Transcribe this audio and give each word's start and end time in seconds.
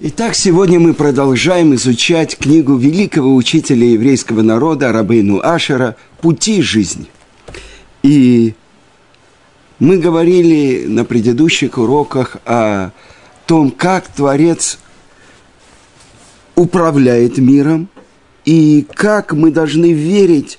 Итак, 0.00 0.34
сегодня 0.34 0.80
мы 0.80 0.94
продолжаем 0.94 1.74
изучать 1.74 2.38
книгу 2.38 2.76
великого 2.76 3.36
учителя 3.36 3.86
еврейского 3.86 4.40
народа 4.40 4.90
Рабейну 4.90 5.40
Ашера 5.40 5.96
«Пути 6.22 6.62
жизни». 6.62 7.06
И 8.02 8.54
мы 9.78 9.98
говорили 9.98 10.86
на 10.86 11.04
предыдущих 11.04 11.76
уроках 11.76 12.38
о 12.46 12.90
том, 13.46 13.70
как 13.70 14.08
Творец 14.08 14.78
управляет 16.56 17.36
миром 17.36 17.88
и 18.46 18.86
как 18.94 19.34
мы 19.34 19.50
должны 19.50 19.92
верить 19.92 20.58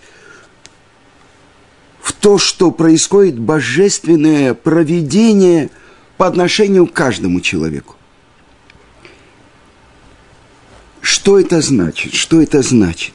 в 2.02 2.14
то, 2.14 2.38
что 2.38 2.70
происходит 2.70 3.40
божественное 3.40 4.54
проведение 4.54 5.72
по 6.18 6.28
отношению 6.28 6.86
к 6.86 6.94
каждому 6.94 7.42
человеку. 7.42 7.96
Что 11.04 11.38
это 11.38 11.60
значит? 11.60 12.14
Что 12.14 12.42
это 12.42 12.62
значит? 12.62 13.14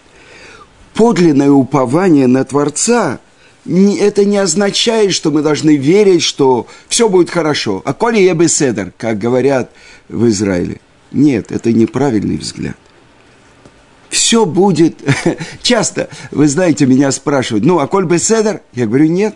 Подлинное 0.92 1.51
упование 1.51 2.27
на 2.27 2.45
Творца 2.45 3.19
это 3.65 4.27
не 4.27 4.37
означает, 4.37 5.15
что 5.15 5.30
мы 5.30 5.41
должны 5.41 5.74
верить, 5.74 6.23
что 6.23 6.66
все 6.91 7.09
будет 7.09 7.30
хорошо. 7.30 7.80
А 7.87 7.95
коли 7.95 8.19
я 8.19 8.34
бы 8.34 8.46
седер, 8.46 8.93
как 8.98 9.19
говорят 9.19 9.70
в 10.10 10.29
Израиле. 10.29 10.82
Нет, 11.12 11.51
это 11.51 11.73
неправильный 11.73 12.37
взгляд. 12.37 12.77
Все 14.10 14.45
будет... 14.45 14.98
Часто, 15.62 16.10
вы 16.30 16.46
знаете, 16.46 16.84
меня 16.84 17.10
спрашивают, 17.10 17.65
ну, 17.65 17.79
а 17.79 17.87
коль 17.87 18.05
бы 18.05 18.18
седер? 18.18 18.60
Я 18.74 18.87
говорю, 18.87 19.07
нет. 19.07 19.34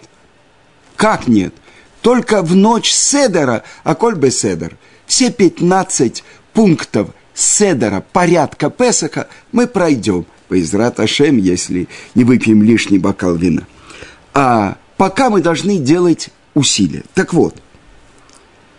Как 0.97 1.27
нет? 1.27 1.55
Только 2.03 2.43
в 2.43 2.55
ночь 2.55 2.91
седера, 2.91 3.63
а 3.83 3.95
коль 3.95 4.15
бы 4.15 4.31
седер. 4.31 4.77
Все 5.07 5.31
15 5.31 6.23
пунктов– 6.53 7.09
седера, 7.35 8.05
порядка 8.13 8.71
Песаха 8.71 9.29
мы 9.53 9.67
пройдем. 9.67 10.27
Поизрат 10.49 11.01
Ашем, 11.01 11.39
если 11.39 11.89
не 12.15 12.25
выпьем 12.25 12.63
лишний 12.63 12.99
бокал 12.99 13.37
вина. 13.37 13.67
А 14.35 14.77
пока 14.99 15.31
мы 15.31 15.41
должны 15.41 15.79
делать 15.79 16.29
усилия. 16.53 17.05
Так 17.15 17.33
вот, 17.33 17.57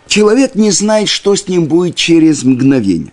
человек 0.06 0.54
не 0.54 0.70
знает, 0.70 1.08
что 1.08 1.34
с 1.34 1.48
ним 1.48 1.64
будет 1.64 1.96
через 1.96 2.44
мгновение. 2.44 3.12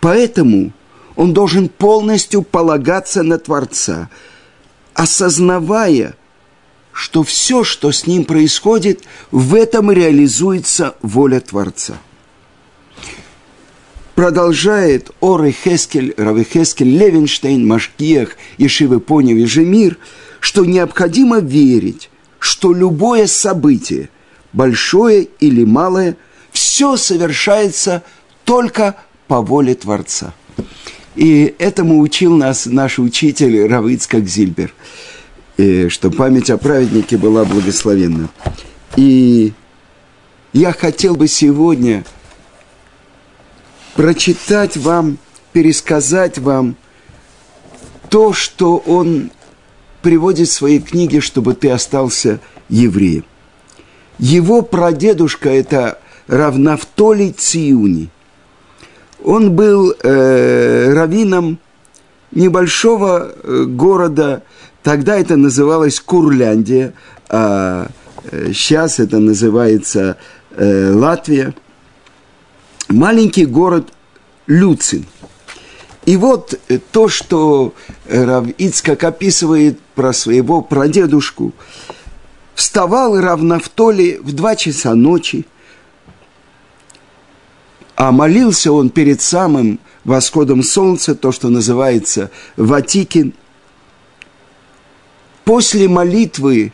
Поэтому 0.00 0.72
он 1.16 1.32
должен 1.32 1.68
полностью 1.68 2.42
полагаться 2.42 3.22
на 3.22 3.38
Творца, 3.38 4.10
осознавая, 4.92 6.14
что 6.92 7.22
все, 7.22 7.64
что 7.64 7.90
с 7.90 8.06
ним 8.06 8.24
происходит, 8.24 9.04
в 9.30 9.54
этом 9.54 9.90
реализуется 9.90 10.94
воля 11.00 11.40
Творца– 11.40 11.98
продолжает 14.14 15.10
Оры 15.20 15.52
Хескель, 15.52 16.14
Равы 16.16 16.44
Хескель, 16.44 16.96
Левинштейн, 16.96 17.66
Машкиях, 17.66 18.36
Ешивы 18.58 19.00
Понев 19.00 19.36
и 19.38 19.92
что 20.40 20.64
необходимо 20.64 21.38
верить, 21.38 22.10
что 22.38 22.74
любое 22.74 23.26
событие, 23.26 24.08
большое 24.52 25.28
или 25.40 25.64
малое, 25.64 26.16
все 26.50 26.96
совершается 26.96 28.02
только 28.44 28.96
по 29.28 29.40
воле 29.40 29.74
Творца. 29.74 30.34
И 31.14 31.54
этому 31.58 32.00
учил 32.00 32.36
нас 32.36 32.66
наш 32.66 32.98
учитель 32.98 33.66
Равицкак 33.66 34.26
Зильбер, 34.26 34.74
и 35.56 35.88
что 35.88 36.10
память 36.10 36.50
о 36.50 36.58
праведнике 36.58 37.16
была 37.16 37.44
благословенна. 37.44 38.28
И 38.96 39.52
я 40.52 40.72
хотел 40.72 41.14
бы 41.14 41.28
сегодня– 41.28 42.04
прочитать 43.94 44.76
вам, 44.76 45.18
пересказать 45.52 46.38
вам 46.38 46.76
то, 48.08 48.32
что 48.32 48.76
он 48.78 49.30
приводит 50.02 50.48
в 50.48 50.52
своей 50.52 50.80
книге, 50.80 51.20
чтобы 51.20 51.54
ты 51.54 51.70
остался 51.70 52.40
евреем. 52.68 53.24
Его 54.18 54.62
прадедушка– 54.62 55.48
это 55.50 55.98
Равнафтолий 56.26 57.32
Циуни. 57.32 58.10
Он 59.22 59.52
был 59.52 59.94
э, 60.02 60.92
раввином 60.92 61.58
небольшого 62.32 63.32
э, 63.32 63.64
города, 63.64 64.42
тогда 64.82 65.16
это 65.16 65.36
называлось 65.36 66.00
Курляндия, 66.00 66.94
а 67.28 67.88
э, 68.30 68.52
сейчас 68.52 68.98
это 68.98 69.18
называется 69.18 70.16
э, 70.56 70.92
Латвия– 70.92 71.54
маленький 72.88 73.46
город 73.46 73.92
Люцин. 74.46 75.06
И 76.04 76.16
вот 76.16 76.58
э, 76.68 76.78
то, 76.78 77.08
что 77.08 77.74
э, 78.06 78.24
Рав 78.24 78.48
Ицкак 78.58 79.04
описывает 79.04 79.78
про 79.94 80.12
своего 80.12 80.62
прадедушку. 80.62 81.52
Вставал 82.54 83.18
Равнафтоли 83.20 84.20
в 84.22 84.32
два 84.32 84.56
часа 84.56 84.94
ночи, 84.94 85.46
а 87.96 88.10
молился 88.12 88.72
он 88.72 88.90
перед 88.90 89.22
самым 89.22 89.78
восходом 90.04 90.62
солнца, 90.62 91.14
то, 91.14 91.32
что 91.32 91.48
называется 91.48 92.30
Ватикин. 92.56 93.34
После 95.44 95.88
молитвы 95.88 96.72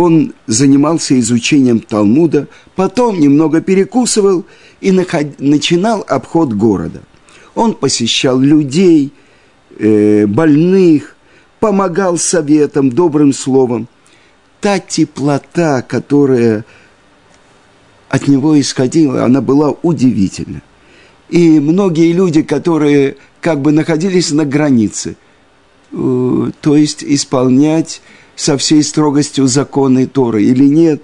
он 0.00 0.32
занимался 0.46 1.18
изучением 1.20 1.80
Талмуда, 1.80 2.48
потом 2.74 3.20
немного 3.20 3.60
перекусывал 3.60 4.46
и 4.80 4.92
начинал 4.92 6.04
обход 6.08 6.54
города. 6.54 7.02
Он 7.54 7.74
посещал 7.74 8.38
людей, 8.40 9.12
э, 9.78 10.26
больных, 10.26 11.16
помогал 11.58 12.16
советом, 12.16 12.90
добрым 12.90 13.34
словом. 13.34 13.88
Та 14.62 14.78
теплота, 14.78 15.82
которая 15.82 16.64
от 18.08 18.26
него 18.26 18.58
исходила, 18.58 19.24
она 19.24 19.42
была 19.42 19.74
удивительна. 19.82 20.62
И 21.28 21.60
многие 21.60 22.12
люди, 22.12 22.42
которые 22.42 23.16
как 23.42 23.60
бы 23.60 23.70
находились 23.70 24.30
на 24.30 24.46
границе, 24.46 25.16
э, 25.92 26.50
то 26.62 26.76
есть 26.76 27.04
исполнять 27.04 28.00
со 28.40 28.56
всей 28.56 28.82
строгостью 28.82 29.46
законы 29.48 30.06
Торы 30.06 30.44
или 30.44 30.64
нет, 30.64 31.02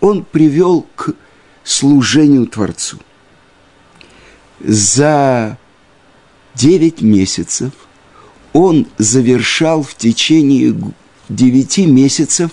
он 0.00 0.24
привел 0.24 0.86
к 0.94 1.12
служению 1.64 2.46
Творцу. 2.46 2.98
За 4.60 5.58
девять 6.54 7.02
месяцев 7.02 7.72
он 8.52 8.86
завершал 8.96 9.82
в 9.82 9.96
течение 9.96 10.72
девяти 11.28 11.84
месяцев 11.86 12.52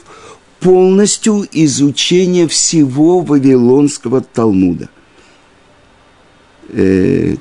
полностью 0.59 1.47
изучение 1.51 2.47
всего 2.47 3.19
Вавилонского 3.19 4.21
Талмуда. 4.21 4.89
Э, 6.69 7.35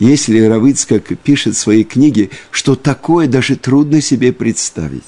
если 0.00 0.40
Равыцкак 0.40 1.16
пишет 1.22 1.54
в 1.54 1.58
своей 1.58 1.84
книге, 1.84 2.30
что 2.50 2.74
такое 2.74 3.28
даже 3.28 3.54
трудно 3.54 4.00
себе 4.00 4.32
представить. 4.32 5.04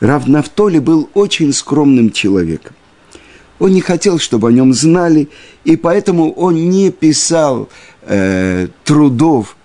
Равнафтоли 0.00 0.78
был 0.78 1.08
очень 1.14 1.52
скромным 1.52 2.10
человеком. 2.10 2.74
Он 3.58 3.72
не 3.72 3.82
хотел, 3.82 4.18
чтобы 4.18 4.48
о 4.48 4.52
нем 4.52 4.72
знали, 4.72 5.28
и 5.64 5.76
поэтому 5.76 6.32
он 6.32 6.70
не 6.70 6.90
писал 6.90 7.68
э, 8.02 8.68
трудов 8.84 9.56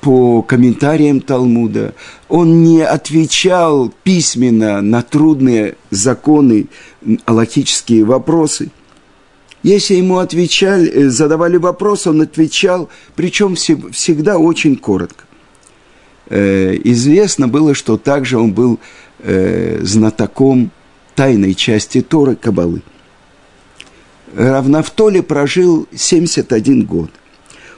по 0.00 0.42
комментариям 0.42 1.20
Талмуда, 1.20 1.94
он 2.28 2.64
не 2.64 2.82
отвечал 2.82 3.92
письменно 4.02 4.80
на 4.80 5.02
трудные 5.02 5.76
законы, 5.90 6.66
аллахические 7.26 8.04
вопросы. 8.04 8.70
Если 9.62 9.94
ему 9.94 10.18
отвечали, 10.18 10.90
э, 10.90 11.08
задавали 11.10 11.56
вопрос, 11.56 12.06
он 12.08 12.22
отвечал, 12.22 12.88
причем 13.14 13.54
всегда 13.54 14.38
очень 14.38 14.76
коротко. 14.76 15.24
Э, 16.30 16.78
известно 16.84 17.48
было, 17.48 17.74
что 17.74 17.96
также 17.98 18.38
он 18.38 18.52
был 18.52 18.78
э, 19.18 19.80
знатоком 19.82 20.70
тайной 21.16 21.54
части 21.54 22.00
Торы 22.00 22.36
Кабалы. 22.36 22.82
Равнафтоли 24.36 25.20
прожил 25.20 25.88
71 25.92 26.84
год. 26.86 27.10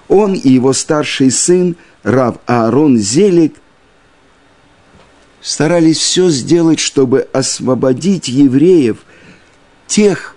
Он 0.09 0.35
и 0.35 0.51
его 0.51 0.75
старший 0.75 1.31
сын 1.31 1.77
Рав 2.03 2.37
Аарон 2.45 2.99
Зелик 2.99 3.55
старались 5.41 5.97
все 5.97 6.29
сделать, 6.29 6.79
чтобы 6.79 7.27
освободить 7.33 8.29
евреев, 8.29 8.99
тех, 9.87 10.37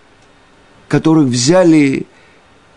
которых 0.88 1.28
взяли 1.28 2.08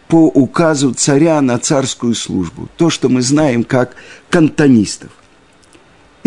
по 0.08 0.26
указу 0.26 0.94
царя 0.94 1.40
на 1.42 1.58
царскую 1.58 2.16
службу. 2.16 2.68
То, 2.76 2.90
что 2.90 3.08
мы 3.08 3.22
знаем 3.22 3.62
как 3.62 3.94
кантонистов 4.30 5.10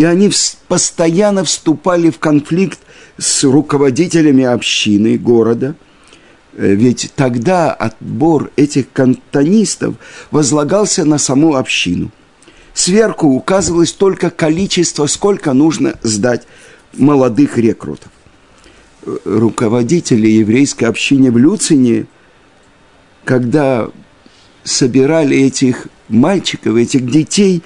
и 0.02 0.04
они 0.04 0.30
постоянно 0.68 1.44
вступали 1.44 2.10
в 2.10 2.18
конфликт 2.18 2.80
с 3.18 3.44
руководителями 3.44 4.44
общины 4.44 5.16
города, 5.16 5.74
Э, 6.54 6.74
ведь 6.74 7.12
тогда 7.16 7.72
отбор 7.72 8.50
этих 8.56 8.92
кантонистов 8.92 9.94
возлагался 10.30 11.04
на 11.04 11.18
саму 11.18 11.56
общину. 11.56 12.10
Сверху 12.74 13.28
указывалось 13.28 13.92
только 13.92 14.30
количество, 14.30 15.06
сколько 15.06 15.52
нужно 15.52 15.98
сдать 16.02 16.46
молодых 16.92 17.58
рекрутов. 17.58 18.10
Э, 19.04 19.16
руководители 19.24 20.28
еврейской 20.28 20.84
общины 20.84 21.30
в 21.30 21.38
Люцине, 21.38 22.06
когда 23.24 23.88
собирали 24.64 25.36
этих 25.38 25.88
мальчиков, 26.08 26.76
этих 26.76 27.10
детей, 27.10 27.62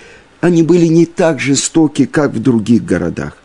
они 0.46 0.62
были 0.62 0.86
не 0.86 1.04
так 1.06 1.40
жестоки, 1.40 2.06
как 2.06 2.32
в 2.32 2.40
других 2.40 2.84
городах. 2.84 3.36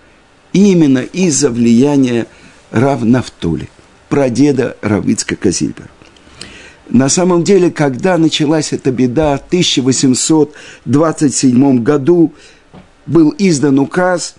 Именно 0.53 0.99
из-за 0.99 1.49
влияния 1.49 2.27
Рав 2.71 3.03
Нафтоли– 3.03 3.69
прадеда 4.09 4.77
Равицка 4.81 5.35
Казильбера. 5.35 5.89
На 6.89 7.09
самом 7.09 7.43
деле, 7.43 7.71
когда 7.71 8.17
началась 8.17 8.73
эта 8.73 8.91
беда, 8.91 9.37
в 9.37 9.41
1827 9.47 11.81
году 11.81 12.33
был 13.07 13.33
издан 13.37 13.79
указ, 13.79 14.35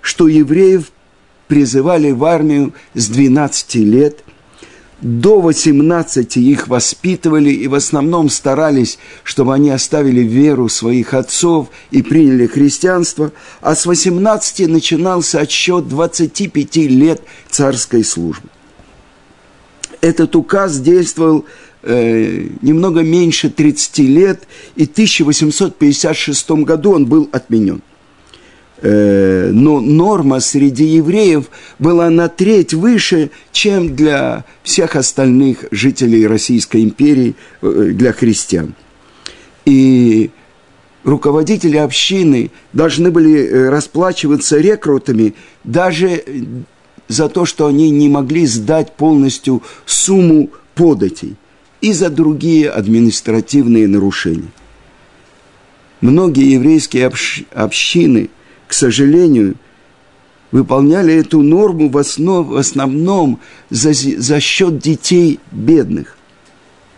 что 0.00 0.26
евреев 0.26 0.90
призывали 1.46 2.10
в 2.10 2.24
армию 2.24 2.72
с 2.94 3.06
12 3.08 3.74
лет, 3.76 4.24
до 5.00 5.40
18 5.40 6.36
их 6.36 6.68
воспитывали 6.68 7.50
и 7.50 7.68
в 7.68 7.74
основном 7.74 8.28
старались, 8.28 8.98
чтобы 9.24 9.54
они 9.54 9.70
оставили 9.70 10.20
веру 10.20 10.68
своих 10.68 11.14
отцов 11.14 11.68
и 11.90 12.02
приняли 12.02 12.46
христианство, 12.46 13.32
а 13.60 13.74
с 13.74 13.86
18 13.86 14.68
начинался 14.68 15.40
отсчет 15.40 15.88
25 15.88 16.76
лет 16.76 17.22
царской 17.48 18.04
службы 18.04 18.48
этот 20.00 20.34
указ 20.36 20.80
действовал 20.80 21.44
э, 21.82 22.46
немного 22.62 23.02
меньше 23.02 23.50
30 23.50 23.98
лет, 23.98 24.48
и 24.76 24.86
в 24.86 24.90
1856 24.90 26.50
году 26.50 26.92
он 26.92 27.06
был 27.06 27.28
отменен. 27.32 27.82
Э, 28.82 29.50
но 29.52 29.80
норма 29.80 30.40
среди 30.40 30.84
евреев 30.84 31.50
была 31.78 32.08
на 32.08 32.28
треть 32.28 32.72
выше, 32.72 33.30
чем 33.52 33.94
для 33.94 34.44
всех 34.62 34.96
остальных 34.96 35.66
жителей 35.70 36.26
Российской 36.26 36.82
империи, 36.82 37.34
э, 37.60 37.90
для 37.92 38.12
христиан. 38.12 38.74
И 39.66 40.30
руководители 41.04 41.76
общины 41.76 42.50
должны 42.72 43.10
были 43.10 43.46
э, 43.46 43.68
расплачиваться 43.68 44.58
рекрутами 44.58 45.34
даже 45.62 46.24
за 47.06 47.28
то, 47.28 47.44
что 47.44 47.66
они 47.66 47.90
не 47.90 48.08
могли 48.08 48.46
сдать 48.46 48.96
полностью 48.96 49.62
сумму 49.84 50.48
податей 50.74 51.36
и 51.82 51.92
за 51.92 52.08
другие 52.08 52.70
административные 52.70 53.88
нарушения. 53.88 54.50
Многие 56.00 56.52
еврейские 56.52 57.06
общ 57.06 57.42
общины, 57.52 58.30
к 58.70 58.72
сожалению, 58.72 59.56
выполняли 60.52 61.12
эту 61.12 61.42
норму 61.42 61.88
в, 61.88 61.98
основ, 61.98 62.46
в 62.46 62.56
основном 62.56 63.40
за, 63.68 63.92
за 63.92 64.38
счет 64.38 64.78
детей 64.78 65.40
бедных. 65.50 66.16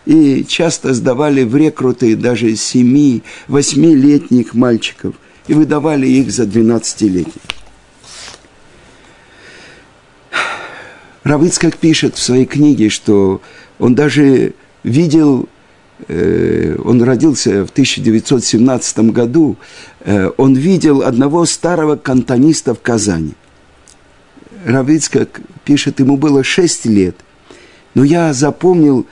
И 0.05 0.45
часто 0.47 0.93
сдавали 0.93 1.43
в 1.43 1.55
рекруты 1.55 2.15
даже 2.15 2.51
7-8-летних 2.51 4.53
мальчиков 4.53 5.15
и 5.47 5.55
выдавали 5.55 6.05
их 6.05 6.31
за 6.31 6.43
12-летних. 6.43 7.41
Равыцкак 11.23 11.77
пишет 11.77 12.17
в 12.17 12.21
своей 12.21 12.45
книге, 12.45 12.89
что 12.89 13.41
он 13.79 13.95
даже 13.95 14.53
видел, 14.83 15.49
он 16.07 17.01
родился 17.03 17.65
в 17.65 17.71
1917 17.71 19.11
году, 19.11 19.57
э, 20.01 20.29
он 20.37 20.55
видел 20.55 21.01
одного 21.01 21.45
старого 21.45 21.95
кантониста 21.95 22.73
в 22.73 22.81
Казани. 22.81 23.33
Равыцкак 24.65 25.41
пишет, 25.65 25.99
ему 25.99 26.17
было 26.17 26.43
6 26.43 26.85
лет, 26.85 27.15
но 27.93 28.03
я 28.03 28.33
запомнил 28.33 29.05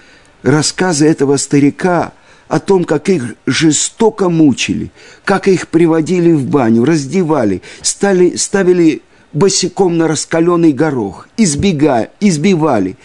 рассказы 0.44 1.08
этого 1.08 1.38
старика 1.38 2.14
о 2.48 2.60
том, 2.60 2.84
как 2.84 3.10
их 3.10 3.36
жестоко 3.46 4.30
мучили, 4.30 4.92
как 5.24 5.48
их 5.48 5.70
приводили 5.70 6.34
в 6.34 6.46
баню, 6.48 6.84
раздевали, 6.84 7.62
стали, 7.82 8.36
ставили 8.36 9.02
босиком 9.34 9.98
на 9.98 10.08
раскаленный 10.08 10.74
горох, 10.74 11.30
избегая, 11.38 12.12
избивали. 12.20 12.98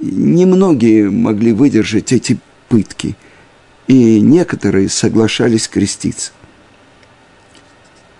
Немногие 0.00 1.10
могли 1.10 1.52
выдержать 1.52 2.12
эти 2.12 2.38
пытки, 2.68 3.16
и 3.86 4.20
некоторые 4.20 4.88
соглашались 4.88 5.68
креститься. 5.68 6.32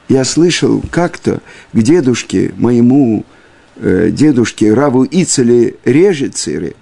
Я 0.08 0.24
слышал 0.24 0.82
как-то 0.90 1.40
к 1.72 1.82
дедушке, 1.82 2.54
моему 2.56 3.24
э, 3.76 4.10
дедушке 4.10 4.72
Раву 4.72 5.04
Ицеле 5.04 5.76
Режицере, 5.84 6.74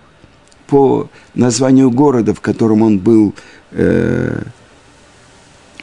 по 0.67 1.09
названию 1.35 1.91
города, 1.91 2.35
в 2.35 2.41
котором 2.41 2.83
он 2.83 2.99
был 2.99 3.35
э, 3.73 4.43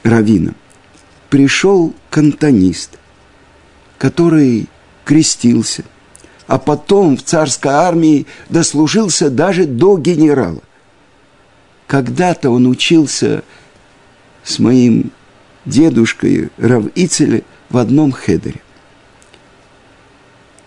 раввином, 0.04 0.56
пришел 1.30 1.94
кантонист, 2.10 2.98
который 3.98 4.68
крестился, 5.06 5.83
а 6.48 6.57
потом 6.57 7.18
в 7.18 7.24
царской 7.24 7.72
армии 7.72 8.28
дослужился 8.50 9.30
даже 9.30 9.66
до 9.66 9.98
генерала. 9.98 10.62
Когда-то 11.91 12.51
он 12.51 12.67
учился 12.67 13.43
с 14.45 14.59
моим 14.59 15.11
дедушкой 15.65 16.49
Рав 16.57 16.85
Ицеле 16.95 17.43
в 17.69 17.75
одном 17.75 18.13
хедере. 18.13 18.61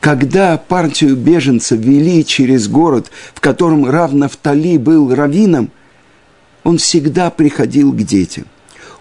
Когда 0.00 0.59
партию 0.59 1.17
беженцев 1.17 1.81
вели 1.81 2.26
через 2.26 2.69
город, 2.69 3.11
в 3.32 3.41
котором 3.41 3.87
Рав 3.87 4.12
Нафтали 4.12 4.76
был 4.76 5.15
раввином, 5.15 5.71
он 6.62 6.76
всегда 6.76 7.31
приходил 7.31 7.94
к 7.94 8.03
детям. 8.03 8.44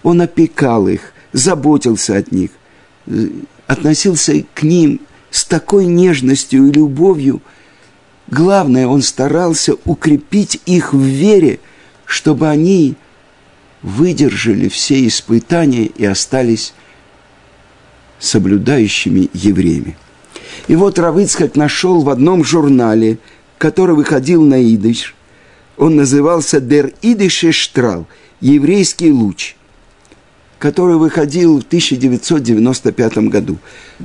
Он 0.02 0.22
опекал 0.22 0.88
их, 0.88 1.12
заботился 1.34 2.16
от 2.16 2.32
них, 2.32 2.52
относился 3.66 4.46
к 4.54 4.62
ним 4.62 5.02
с 5.30 5.44
такой 5.44 5.84
нежностью 5.84 6.68
и 6.68 6.72
любовью. 6.72 7.42
Главное, 8.28 8.86
он 8.86 9.02
старался 9.02 9.74
укрепить 9.84 10.62
их 10.64 10.94
в 10.94 11.02
вере, 11.02 11.60
чтобы 12.04 12.48
они 12.48 12.94
выдержали 13.82 14.68
все 14.68 15.06
испытания 15.06 15.86
и 15.86 16.04
остались 16.04 16.72
соблюдающими 18.18 19.30
евреями. 19.32 19.96
И 20.68 20.76
вот 20.76 20.98
Равыцкак 20.98 21.56
нашел 21.56 22.02
в 22.02 22.08
одном 22.08 22.44
журнале, 22.44 23.18
который 23.58 23.94
выходил 23.94 24.42
на 24.42 24.62
идыш, 24.62 25.14
он 25.76 25.96
назывался 25.96 26.60
«Дер 26.60 26.92
Идыше 27.02 27.52
Штрал»– 27.52 28.06
«Еврейский 28.40 29.10
луч», 29.10 29.56
который 30.58 30.96
выходил 30.96 31.60
в 31.60 31.64
1995 31.64 33.18
году. 33.28 33.58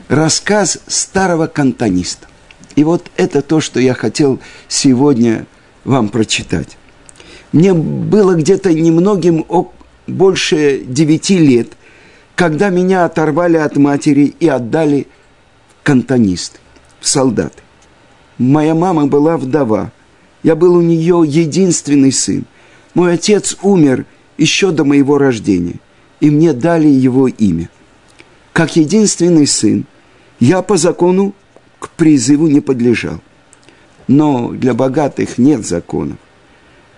Рассказ 0.08 0.80
старого 0.88 1.48
кантониста. 1.48 2.28
И 2.76 2.84
вот 2.84 3.12
это 3.18 3.42
то, 3.42 3.62
что 3.62 3.80
я 3.80 3.94
хотел 3.94 4.40
сегодня 4.68 5.46
вам 5.84 6.10
прочитать. 6.10 6.78
Мне 7.52 7.74
было 7.74 8.36
где-то 8.36 8.74
немногим 8.74 9.46
больше 10.08 10.82
девяти 10.86 11.38
лет, 11.38 11.70
когда 12.36 12.70
меня 12.70 13.06
оторвали 13.06 13.58
от 13.58 13.76
матери 13.78 14.34
и 14.40 14.48
отдали 14.48 15.08
в 15.70 15.84
кантонисты, 15.84 16.60
в 17.00 17.08
солдаты. 17.08 17.62
Моя 18.38 18.76
мама 18.76 19.08
была 19.08 19.38
вдова. 19.38 19.92
Я 20.44 20.56
был 20.56 20.76
у 20.76 20.82
нее 20.82 21.24
единственный 21.26 22.12
сын. 22.12 22.46
Мой 22.94 23.14
отец 23.14 23.58
умер 23.62 24.06
еще 24.38 24.72
до 24.72 24.86
моего 24.86 25.18
рождения– 25.18 25.80
и 26.20 26.30
мне 26.30 26.54
дали 26.54 26.88
его 26.88 27.28
имя. 27.28 27.70
Как 28.54 28.76
единственный 28.76 29.48
сын, 29.48 29.86
я 30.40 30.62
по 30.62 30.78
закону 30.78 31.34
к 31.80 31.90
призыву 31.92 32.48
не 32.48 32.62
подлежал. 32.62 33.22
Но 34.08 34.52
для 34.52 34.74
богатых 34.74 35.38
нет 35.38 35.66
законов. 35.66 36.18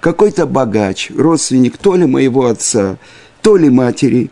Какой-то 0.02 0.46
богач, 0.46 1.10
родственник 1.12 1.78
то 1.78 1.96
ли 1.96 2.06
моего 2.06 2.48
отца, 2.48 2.98
то 3.42 3.56
ли 3.56 3.70
матери, 3.70 4.30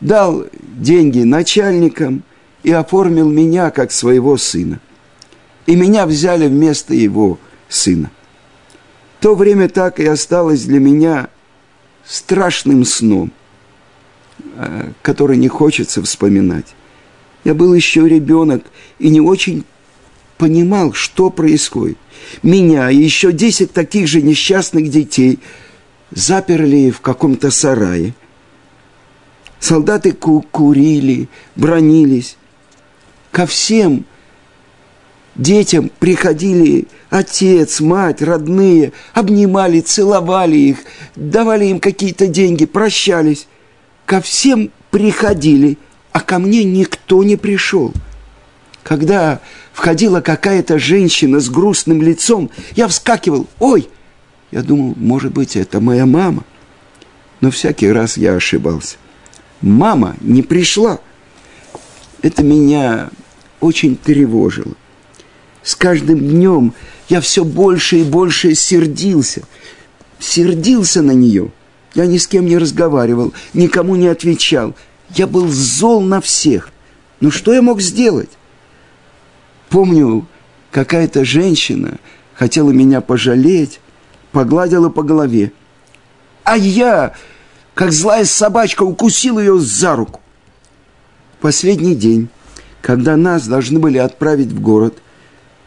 дал 0.00 0.44
деньги 0.52 1.20
начальникам 1.20 2.22
и 2.62 2.72
оформил 2.72 3.30
меня 3.30 3.70
как 3.70 3.92
своего 3.92 4.36
сына. 4.36 4.80
И 5.66 5.76
меня 5.76 6.04
взяли 6.04 6.48
вместо 6.48 6.92
его 6.92 7.38
сына. 7.70 8.10
То 9.20 9.34
время 9.34 9.70
так 9.70 9.98
и 9.98 10.04
осталось 10.04 10.64
для 10.64 10.80
меня 10.80 11.28
страшным 12.04 12.84
сном– 12.84 13.32
Э, 14.56 14.92
который 15.02 15.36
не 15.36 15.48
хочется 15.48 16.00
вспоминать. 16.02 16.74
Я 17.42 17.54
был 17.54 17.74
еще 17.74 18.08
ребенок 18.08 18.64
и 19.00 19.08
не 19.08 19.20
очень 19.20 19.64
понимал, 20.36 20.92
что 20.92 21.30
происходит. 21.30 21.98
Меня 22.42 22.90
и 22.90 22.96
еще 22.96 23.32
десять 23.32 23.72
таких 23.72 24.08
же 24.08 24.22
несчастных 24.22 24.90
детей 24.90 25.38
заперли 26.10 26.90
в 26.90 27.00
каком-то 27.00 27.50
сарае. 27.50 28.14
Солдаты 29.60 30.12
ку 30.12 30.44
курили, 30.50 31.28
бронились. 31.56 32.36
Ко 33.30 33.46
всем 33.46 34.04
детям 35.34 35.90
приходили 35.98 36.86
отец, 37.10 37.80
мать, 37.80 38.22
родные, 38.22 38.92
обнимали, 39.12 39.80
целовали 39.80 40.56
их, 40.56 40.78
давали 41.16 41.66
им 41.66 41.80
какие-то 41.80 42.26
деньги, 42.26 42.66
прощались. 42.66 43.46
Ко 44.06 44.20
всем 44.20 44.70
приходили, 44.90 45.78
а 46.12 46.20
ко 46.20 46.38
мне 46.38 46.64
никто 46.64 47.24
не 47.24 47.36
пришел. 47.36 47.92
Когда 48.84 49.40
входила 49.72 50.20
какая-то 50.20 50.78
женщина 50.78 51.40
с 51.40 51.48
грустным 51.48 52.02
лицом, 52.02 52.50
я 52.76 52.86
вскакивал, 52.86 53.48
ой, 53.58 53.88
я 54.52 54.62
думал, 54.62 54.94
может 54.96 55.32
быть, 55.32 55.56
это 55.56 55.80
моя 55.80 56.06
мама. 56.06 56.44
Но 57.40 57.50
всякий 57.50 57.90
раз 57.90 58.18
я 58.18 58.34
ошибался. 58.34 58.96
Мама 59.62 60.16
не 60.20 60.42
пришла. 60.42 61.00
Это 62.20 62.42
меня 62.44 63.08
очень 63.60 63.96
тревожило. 63.96 64.74
С 65.62 65.74
каждым 65.74 66.18
днем 66.18 66.74
я 67.08 67.22
все 67.22 67.42
больше 67.42 68.00
и 68.00 68.04
больше 68.04 68.54
сердился. 68.54 69.42
Сердился 70.18 71.00
на 71.00 71.12
нее. 71.12 71.50
Я 71.94 72.04
ни 72.04 72.18
с 72.18 72.26
кем 72.26 72.44
не 72.44 72.58
разговаривал, 72.58 73.32
никому 73.54 73.96
не 73.96 74.08
отвечал. 74.08 74.74
Я 75.14 75.26
был 75.26 75.48
зол 75.48 76.02
на 76.02 76.20
всех. 76.20 76.70
Но 77.20 77.30
что 77.30 77.54
я 77.54 77.62
мог 77.62 77.80
сделать? 77.80 78.30
Помню, 79.74 80.24
какая-то 80.70 81.24
женщина 81.24 81.98
хотела 82.34 82.70
меня 82.70 83.00
пожалеть, 83.00 83.80
погладила 84.30 84.88
по 84.88 85.02
голове. 85.02 85.50
А 86.44 86.56
я, 86.56 87.14
как 87.74 87.90
злая 87.90 88.24
собачка, 88.24 88.84
укусил 88.84 89.40
ее 89.40 89.58
за 89.58 89.96
руку. 89.96 90.20
Последний 91.40 91.96
день, 91.96 92.28
когда 92.82 93.16
нас 93.16 93.48
должны 93.48 93.80
были 93.80 93.98
отправить 93.98 94.52
в 94.52 94.60
город, 94.60 94.98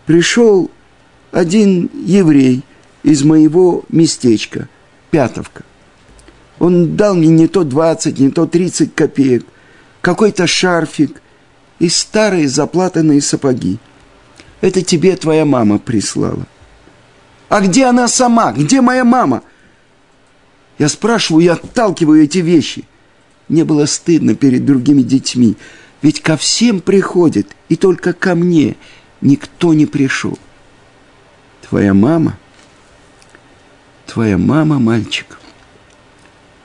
пришел 0.05 0.71
один 1.33 1.89
еврей 1.93 2.63
из 3.03 3.25
моего 3.25 3.83
местечка, 3.89 4.69
Пятовка. 5.11 5.65
Он 6.59 6.95
дал 6.95 7.13
мне 7.13 7.27
не 7.27 7.49
то 7.49 7.65
20, 7.65 8.19
не 8.19 8.31
то 8.31 8.45
30 8.45 8.95
копеек, 8.95 9.45
какой-то 9.99 10.47
шарфик 10.47 11.21
и 11.79 11.89
старые 11.89 12.47
заплатанные 12.47 13.19
сапоги. 13.19 13.79
Это 14.61 14.81
тебе 14.81 15.15
твоя 15.15 15.45
мама 15.45 15.77
прислала. 15.77 16.45
А 17.49 17.61
где 17.61 17.85
она 17.85 18.07
сама? 18.07 18.51
Где 18.51 18.81
моя 18.81 19.03
мама? 19.03 19.43
Я 20.77 20.89
спрашиваю 20.89 21.43
и 21.43 21.47
отталкиваю 21.47 22.23
эти 22.23 22.39
вещи. 22.39 22.85
Мне 23.47 23.63
было 23.63 23.85
стыдно 23.85 24.35
перед 24.35 24.65
другими 24.65 25.01
детьми, 25.01 25.55
ведь 26.01 26.21
ко 26.21 26.37
всем 26.37 26.81
приходит, 26.81 27.55
и 27.69 27.75
только 27.75 28.13
ко 28.13 28.35
мне 28.35 28.75
никто 29.21 29.73
не 29.73 29.85
пришел. 29.85 30.37
Твоя 31.67 31.93
мама, 31.93 32.37
твоя 34.05 34.37
мама, 34.37 34.79
мальчик, 34.79 35.39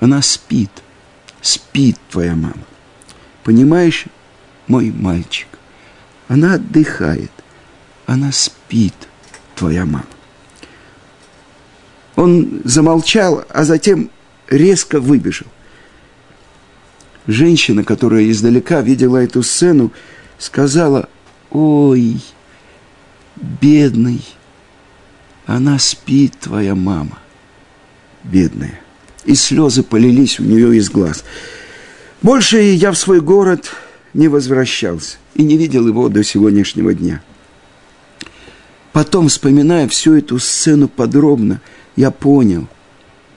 она 0.01 0.23
спит, 0.23 0.71
спит 1.41 1.97
твоя 2.11 2.35
мама. 2.35 2.65
Понимаешь, 3.45 4.07
мой 4.67 4.91
мальчик, 4.91 5.49
она 6.29 6.55
отдыхает, 6.55 7.32
она 8.13 8.31
спит, 8.31 8.95
твоя 9.55 9.87
мама. 9.87 10.05
Он 12.15 12.61
замолчал, 12.65 13.45
а 13.49 13.65
затем 13.65 14.11
резко 14.49 15.01
выбежал. 15.01 15.47
Женщина, 17.27 17.85
которая 17.85 18.31
издалека 18.31 18.83
видела 18.83 19.17
эту 19.17 19.43
сцену, 19.43 19.93
сказала, 20.39 21.09
«Ой, 21.51 22.21
бедный, 23.37 24.23
она 25.47 25.79
спит, 25.79 26.35
твоя 26.39 26.75
мама, 26.75 27.19
бедная». 28.25 28.79
И 29.25 29.35
слезы 29.35 29.83
полились 29.83 30.39
у 30.39 30.43
нее 30.43 30.77
из 30.77 30.91
глаз. 30.91 31.25
Больше 32.21 32.61
я 32.61 32.93
в 32.93 32.99
свой 32.99 33.21
город 33.21 33.71
не 34.13 34.29
возвращался 34.29 35.17
и 35.35 35.45
не 35.45 35.57
видел 35.57 35.87
его 35.87 36.09
до 36.09 36.23
сегодняшнего 36.23 36.93
дня. 36.93 37.23
Потом, 38.93 39.29
вспоминая 39.29 39.89
всю 39.89 40.15
эту 40.15 40.39
сцену 40.39 40.87
подробно, 40.87 41.61
я 41.97 42.11
понял, 42.11 42.69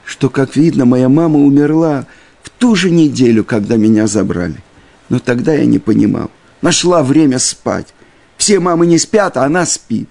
что, 0.04 0.30
как 0.30 0.56
видно, 0.56 0.86
моя 0.86 1.10
мама 1.10 1.40
умерла 1.40 2.06
в 2.44 2.50
ту 2.50 2.76
же 2.76 2.92
неделю, 2.92 3.44
когда 3.44 3.78
меня 3.78 4.08
забрали. 4.08 4.62
Но 5.10 5.20
тогда 5.20 5.54
я 5.54 5.66
не 5.66 5.80
понимал. 5.80 6.30
Нашла 6.62 7.04
время 7.04 7.40
спать. 7.40 7.88
Все 8.38 8.60
мамы 8.60 8.86
не 8.86 8.98
спят, 8.98 9.38
а 9.38 9.46
она 9.46 9.66
спит. 9.66 10.10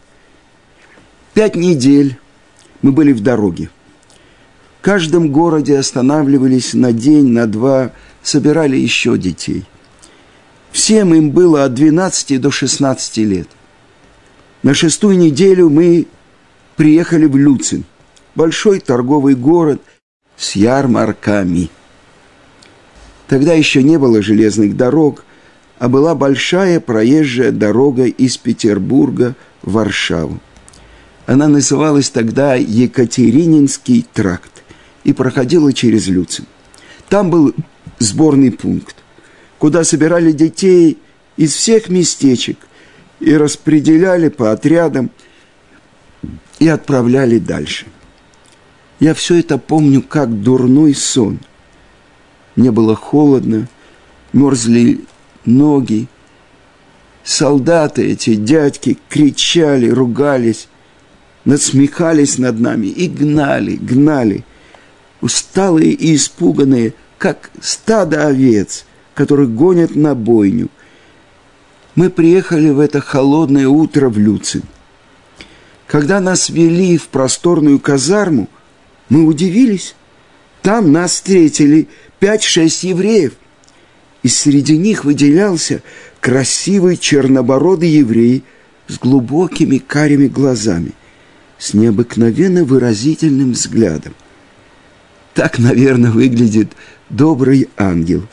Пять 1.35 1.57
недель 1.57 2.19
мы 2.81 2.93
были 2.93 3.13
в 3.13 3.23
дороге. 3.23 3.71
В 4.81 4.85
каждом 4.85 5.31
городе 5.31 5.79
останавливались 5.79 6.75
на 6.75 6.93
день, 6.93 7.29
на 7.29 7.47
два, 7.47 7.93
собирали 8.23 8.77
еще 8.77 9.19
детей. 9.19 9.65
Всем 10.73 11.15
им 11.15 11.31
было 11.31 11.65
от 11.65 11.75
12 11.75 12.41
до 12.41 12.51
16 12.51 13.17
лет. 13.19 13.49
На 14.65 14.73
шестую 14.73 15.19
неделю 15.19 15.69
мы 15.69 16.07
приехали 16.77 17.27
в 17.27 17.37
Люцин, 17.37 17.85
большой 18.35 18.81
торговый 18.81 19.35
город 19.35 19.83
с 20.39 20.57
ярмарками. 20.57 21.69
Тогда 23.29 23.53
еще 23.53 23.83
не 23.83 23.99
было 23.99 24.23
железных 24.23 24.75
дорог, 24.75 25.27
а 25.79 25.91
была 25.91 26.15
большая 26.15 26.81
проезжая 26.81 27.53
дорога 27.53 28.05
из 28.05 28.39
Петербурга 28.39 29.37
в 29.61 29.73
Варшаву. 29.73 30.41
Она 31.27 31.47
называлась 31.49 32.09
тогда 32.09 32.55
Екатерининский 32.55 34.07
тракт 34.15 34.63
и 35.05 35.13
проходила 35.13 35.75
через 35.75 36.07
Люцин. 36.07 36.47
Там 37.11 37.29
был 37.29 37.55
сборный 37.99 38.51
пункт, 38.51 38.97
куда 39.59 39.85
собирали 39.85 40.33
детей 40.33 40.97
из 41.37 41.53
всех 41.53 41.91
местечек 41.91 42.57
и 43.25 43.37
распределяли 43.37 44.29
по 44.29 44.53
отрядам 44.53 45.11
и 46.59 46.69
отправляли 46.69 47.39
дальше. 47.39 47.87
Я 49.01 49.15
все 49.15 49.41
это 49.41 49.59
помню 49.59 50.03
как 50.03 50.43
дурной 50.43 50.95
сон. 50.95 51.39
Мне 52.55 52.71
было 52.71 52.95
холодно, 52.95 53.69
мерзли 54.33 55.01
ноги. 55.45 56.07
Солдаты 57.25 58.13
эти, 58.13 58.35
дядьки, 58.35 58.99
кричали, 59.09 59.89
ругались, 59.89 60.69
надсмехались 61.45 62.39
над 62.39 62.61
нами 62.61 62.87
и 62.87 63.09
гнали, 63.09 63.77
гнали. 63.77 64.45
Усталые 65.23 65.93
и 65.93 66.15
испуганные, 66.15 66.93
как 67.17 67.51
стадо 67.63 68.27
овец, 68.27 68.85
которых 69.15 69.55
гонят 69.55 69.97
на 69.97 70.15
бойню. 70.15 70.69
Мы 71.95 72.11
приехали 72.11 72.71
в 72.71 72.81
это 72.81 73.01
холодное 73.01 73.69
утро 73.69 74.09
в 74.09 74.19
Люцин. 74.19 74.63
Когда 75.87 76.21
нас 76.21 76.49
вели 76.49 76.99
в 76.99 77.09
просторную 77.09 77.79
казарму, 77.79 78.49
мы 79.09 79.25
удивились. 79.25 79.95
Там 80.63 80.93
нас 80.93 81.13
встретили 81.13 81.89
пять-шесть 82.19 82.85
евреев. 82.85 83.35
И 84.23 84.29
среди 84.29 84.77
них 84.79 85.05
выделялся 85.05 85.83
красивый 86.21 86.97
чернобородый 86.97 87.91
еврей 87.91 88.43
с 88.89 88.99
глубокими 88.99 89.79
карими 89.79 90.27
глазами, 90.27 90.93
с 91.59 91.75
необыкновенно 91.75 92.65
выразительным 92.65 93.53
взглядом. 93.53 94.15
Так, 95.35 95.59
наверное, 95.59 96.11
выглядит 96.11 96.73
добрый 97.11 97.69
ангел, 97.77 98.27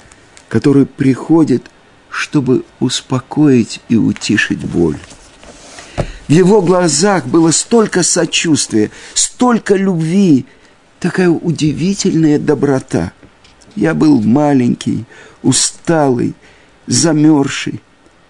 который 0.48 0.86
приходит, 0.86 1.70
чтобы 2.12 2.66
успокоить 2.80 3.80
и 3.90 3.96
утишить 3.96 4.64
боль. 4.66 4.98
В 6.28 6.32
его 6.32 6.62
глазах 6.62 7.26
было 7.26 7.52
столько 7.52 8.04
сочувствия, 8.04 8.92
столько 9.14 9.76
любви, 9.76 10.46
такая 11.00 11.30
удивительная 11.30 12.38
доброта. 12.38 13.14
Я 13.76 13.94
был 13.94 14.22
маленький, 14.22 15.06
усталый, 15.42 16.34
замерзший, 16.86 17.82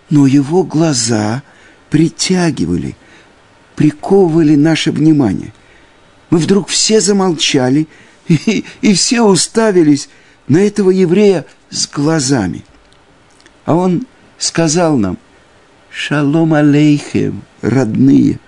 но 0.10 0.28
его 0.28 0.64
глаза 0.64 1.42
притягивали, 1.90 2.96
приковывали 3.76 4.56
наше 4.56 4.92
внимание. 4.92 5.54
Мы 6.30 6.38
вдруг 6.38 6.70
все 6.70 7.02
замолчали, 7.02 7.88
и, 8.28 8.64
и 8.82 8.94
все 8.94 9.22
уставились 9.22 10.10
на 10.48 10.58
этого 10.58 10.92
еврея 10.92 11.46
с 11.70 11.88
глазами. 11.88 12.64
А 13.66 13.76
он 13.76 14.06
сказал 14.38 14.98
нам, 14.98 15.18
«Шалом 15.90 16.54
алейхем, 16.54 17.44
родные. 17.62 18.40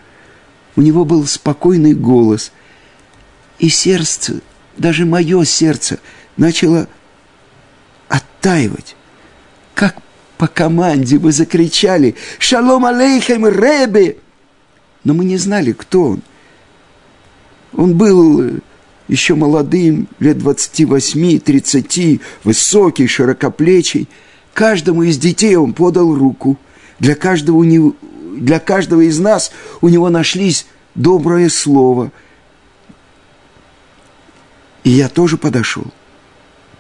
У 0.76 0.82
него 0.82 1.06
был 1.06 1.26
спокойный 1.26 1.94
голос. 1.94 2.52
И 3.60 3.70
сердце, 3.70 4.42
даже 4.78 5.06
мое 5.06 5.44
сердце, 5.44 6.00
начало 6.38 6.88
оттаивать. 8.08 8.96
Как 9.76 9.98
по 10.38 10.48
команде 10.48 11.20
мы 11.20 11.32
закричали 11.32 12.16
«Шалом 12.40 12.86
алейхем, 12.86 13.48
Ребе!» 13.48 14.18
Но 15.04 15.14
мы 15.14 15.26
не 15.26 15.38
знали, 15.38 15.74
кто 15.74 16.04
он. 16.04 16.22
Он 17.74 17.98
был 17.98 18.42
э, 18.42 18.60
еще 19.08 19.36
молодым, 19.36 20.08
лет 20.20 20.38
28-30, 20.38 22.22
высокий, 22.44 23.08
широкоплечий. 23.08 24.08
Каждому 24.54 25.04
из 25.04 25.18
детей 25.18 25.56
он 25.56 25.74
подал 25.74 26.16
руку. 26.16 26.58
Для 27.00 27.16
каждого, 27.16 27.58
у 27.58 27.64
него, 27.64 27.96
для 28.38 28.60
каждого 28.60 29.02
из 29.02 29.20
нас 29.20 29.52
у 29.82 29.90
него 29.90 30.10
нашлись 30.10 30.68
доброе 30.96 31.50
слово. 31.50 32.12
И 34.84 34.92
я 34.92 35.10
тоже 35.10 35.38
подошел. 35.38 35.86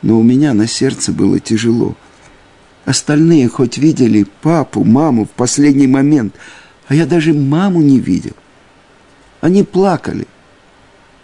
Но 0.02 0.20
у 0.20 0.24
меня 0.24 0.54
на 0.54 0.68
сердце 0.68 1.12
было 1.12 1.40
тяжело. 1.40 1.96
Остальные 2.86 3.48
хоть 3.48 3.78
видели 3.78 4.28
папу, 4.42 4.84
маму 4.84 5.26
в 5.26 5.30
последний 5.30 5.88
момент, 5.88 6.36
а 6.88 6.96
я 6.96 7.06
даже 7.06 7.34
маму 7.34 7.82
не 7.82 8.00
видел. 8.00 8.34
Они 9.40 9.64
плакали, 9.64 10.28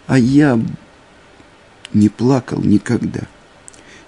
а 0.06 0.18
я 0.18 0.58
не 1.92 2.08
плакал 2.08 2.60
никогда. 2.62 3.20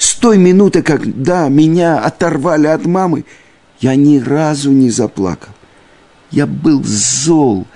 С 0.02 0.16
той 0.16 0.36
минуты, 0.36 0.82
когда 0.82 1.48
меня 1.48 2.00
оторвали 2.00 2.66
от 2.66 2.86
мамы, 2.86 3.24
я 3.78 3.94
ни 3.94 4.18
разу 4.18 4.72
не 4.72 4.90
заплакал. 4.90 5.52
Я 6.32 6.48
был 6.48 6.82
зол, 6.82 7.68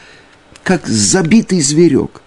как 0.65 0.89
забитый 0.89 1.61
зверек. 1.61 2.23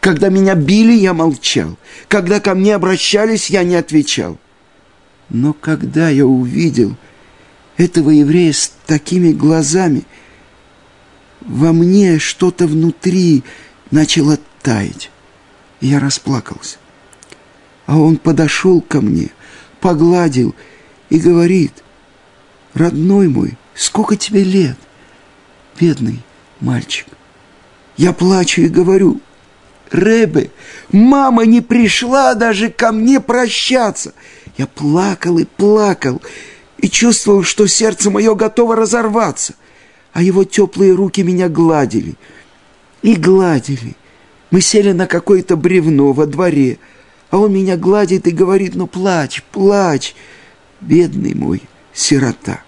Когда 0.00 0.28
меня 0.28 0.56
били, 0.56 0.92
я 0.94 1.14
молчал. 1.14 1.78
Когда 2.08 2.40
ко 2.40 2.56
мне 2.56 2.74
обращались, 2.74 3.48
я 3.48 3.62
не 3.62 3.76
отвечал. 3.76 4.38
Но 5.28 5.52
когда 5.52 6.08
я 6.08 6.26
увидел 6.26 6.96
этого 7.76 8.10
еврея 8.10 8.52
с 8.52 8.72
такими 8.86 9.32
глазами, 9.32 10.02
во 11.42 11.72
мне 11.72 12.18
что-то 12.18 12.66
внутри 12.66 13.44
начало 13.92 14.36
таять. 14.62 15.12
Я 15.80 16.00
расплакался. 16.00 16.78
А 17.86 17.96
он 17.98 18.16
подошел 18.16 18.80
ко 18.80 19.00
мне, 19.00 19.30
погладил 19.84 20.54
и 21.10 21.18
говорит, 21.18 21.84
«Родной 22.72 23.28
мой, 23.28 23.58
сколько 23.74 24.16
тебе 24.16 24.42
лет?» 24.42 24.78
Бедный 25.78 26.22
мальчик. 26.58 27.06
Я 27.98 28.14
плачу 28.14 28.62
и 28.62 28.68
говорю, 28.68 29.20
Рэбе, 29.90 30.50
мама 30.90 31.44
не 31.44 31.60
пришла 31.60 32.32
даже 32.32 32.70
ко 32.70 32.92
мне 32.92 33.20
прощаться. 33.20 34.14
Я 34.56 34.66
плакал 34.66 35.38
и 35.38 35.44
плакал, 35.44 36.22
и 36.78 36.88
чувствовал, 36.88 37.42
что 37.42 37.66
сердце 37.66 38.10
мое 38.10 38.34
готово 38.34 38.76
разорваться, 38.76 39.52
а 40.14 40.22
его 40.22 40.44
теплые 40.44 40.94
руки 40.94 41.22
меня 41.22 41.50
гладили. 41.50 42.14
И 43.02 43.16
гладили. 43.16 43.96
Мы 44.50 44.62
сели 44.62 44.92
на 44.92 45.06
какое-то 45.06 45.56
бревно 45.58 46.14
во 46.14 46.24
дворе– 46.24 46.78
а 47.34 47.36
он 47.36 47.52
меня 47.52 47.76
гладит 47.76 48.28
и 48.28 48.30
говорит, 48.30 48.76
ну 48.76 48.86
плачь, 48.86 49.42
плачь, 49.50 50.14
бедный 50.80 51.34
мой 51.34 51.62
сирота. 51.92 52.62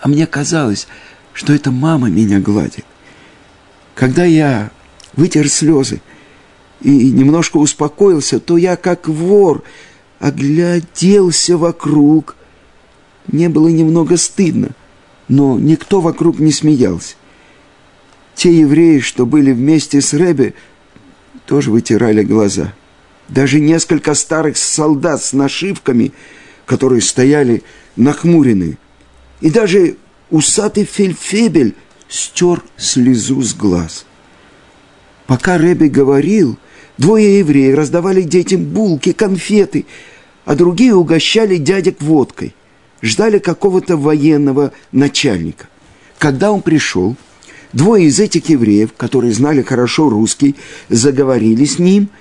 А 0.00 0.06
мне 0.06 0.28
казалось, 0.28 0.86
что 1.32 1.52
это 1.52 1.72
мама 1.72 2.08
меня 2.08 2.38
гладит. 2.38 2.84
Когда 3.96 4.24
я 4.24 4.70
вытер 5.14 5.48
слезы 5.48 6.00
и 6.82 7.10
немножко 7.10 7.56
успокоился, 7.56 8.38
то 8.38 8.56
я, 8.56 8.76
как 8.76 9.08
вор, 9.08 9.64
огляделся 10.20 11.58
вокруг. 11.58 12.36
Мне 13.26 13.48
было 13.48 13.66
немного 13.66 14.18
стыдно, 14.18 14.68
но 15.26 15.58
никто 15.58 16.00
вокруг 16.00 16.38
не 16.38 16.52
смеялся. 16.52 17.16
Те 18.36 18.56
евреи, 18.56 19.00
что 19.00 19.26
были 19.26 19.50
вместе 19.50 20.00
с 20.00 20.12
Ребе, 20.12 20.54
тоже 21.46 21.72
вытирали 21.72 22.22
глаза– 22.22 22.72
даже 23.30 23.60
несколько 23.60 24.14
старых 24.14 24.56
солдат 24.56 25.22
с 25.22 25.32
нашивками, 25.32 26.12
которые 26.66 27.00
стояли 27.00 27.62
нахмуренные. 27.96 28.76
И 29.40 29.50
даже 29.50 29.96
усатый 30.30 30.84
фельдфебель 30.84 31.74
стер 32.08 32.62
слезу 32.76 33.40
с 33.42 33.54
глаз. 33.54 34.04
Пока 35.26 35.58
Рэби 35.58 35.86
говорил, 35.86 36.58
двое 36.98 37.38
евреев 37.38 37.76
раздавали 37.76 38.22
детям 38.22 38.64
булки, 38.64 39.12
конфеты, 39.12 39.86
а 40.44 40.56
другие 40.56 40.94
угощали 40.94 41.56
дядек 41.56 42.00
водкой, 42.00 42.54
ждали 43.00 43.38
какого-то 43.38 43.96
военного 43.96 44.72
начальника. 44.90 45.68
Когда 46.18 46.50
он 46.50 46.62
пришел, 46.62 47.16
двое 47.72 48.06
из 48.06 48.18
этих 48.18 48.48
евреев, 48.48 48.92
которые 48.96 49.32
знали 49.32 49.62
хорошо 49.62 50.10
русский, 50.10 50.56
заговорили 50.88 51.64
с 51.64 51.78
ним– 51.78 52.08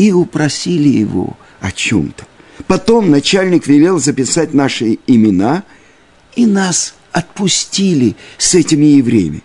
и 0.00 0.12
упросили 0.12 0.88
его 0.88 1.36
о 1.60 1.70
чем-то. 1.70 2.24
Потом 2.66 3.10
начальник 3.10 3.66
велел 3.66 3.98
записать 3.98 4.54
наши 4.54 4.98
имена, 5.06 5.62
и 6.34 6.46
нас 6.46 6.94
отпустили 7.12 8.16
с 8.38 8.54
этими 8.54 8.86
евреями. 8.86 9.42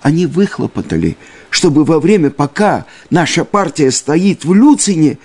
Они 0.00 0.26
выхлопотали, 0.26 1.16
чтобы 1.50 1.84
во 1.84 1.98
время, 1.98 2.30
пока 2.30 2.86
наша 3.10 3.44
партия 3.44 3.90
стоит 3.90 4.44
в 4.44 4.54
Люцине, 4.54 5.18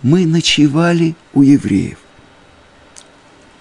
мы 0.00 0.26
ночевали 0.26 1.16
у 1.34 1.42
евреев. 1.42 1.98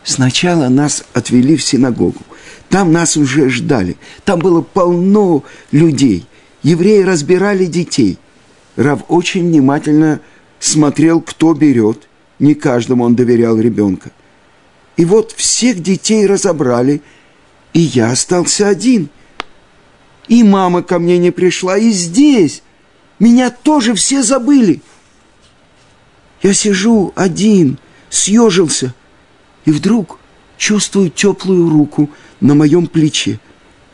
Сначала 0.03 0.69
нас 0.69 1.03
отвели 1.13 1.57
в 1.57 1.63
синагогу. 1.63 2.21
Там 2.69 2.91
нас 2.91 3.17
уже 3.17 3.49
ждали. 3.49 3.97
Там 4.23 4.38
было 4.38 4.62
полно 4.62 5.43
людей. 5.71 6.27
Евреи 6.62 7.01
разбирали 7.01 7.65
детей– 7.65 8.19
Рав 8.75 9.03
очень 9.07 9.47
внимательно 9.47 10.21
смотрел, 10.60 11.21
кто 11.21 11.53
берет. 11.53 12.07
Не 12.39 12.55
каждому 12.55 13.03
он 13.03 13.15
доверял 13.15 13.60
ребенка. 13.60 14.12
И 14.97 15.05
вот 15.05 15.31
всех 15.31 15.81
детей 15.81 16.25
разобрали, 16.25 17.01
и 17.73 17.79
я 17.79 18.12
остался 18.12 18.67
один. 18.67 19.10
И 20.27 20.43
мама 20.43 20.81
ко 20.81 20.99
мне 20.99 21.17
не 21.17 21.31
пришла, 21.31 21.77
и 21.77 21.91
здесь. 21.91 22.63
Меня 23.19 23.51
тоже 23.51 23.93
все 23.93 24.23
забыли. 24.23 24.81
Я 26.41 26.53
сижу 26.53 27.13
один, 27.15 27.77
съежился, 28.10 28.95
и 29.65 29.71
вдруг 29.71 30.17
чувствую 30.57 31.12
теплую 31.12 31.69
руку 31.69 32.10
на 32.39 32.55
моем 32.55 32.88
плече. 32.88 33.39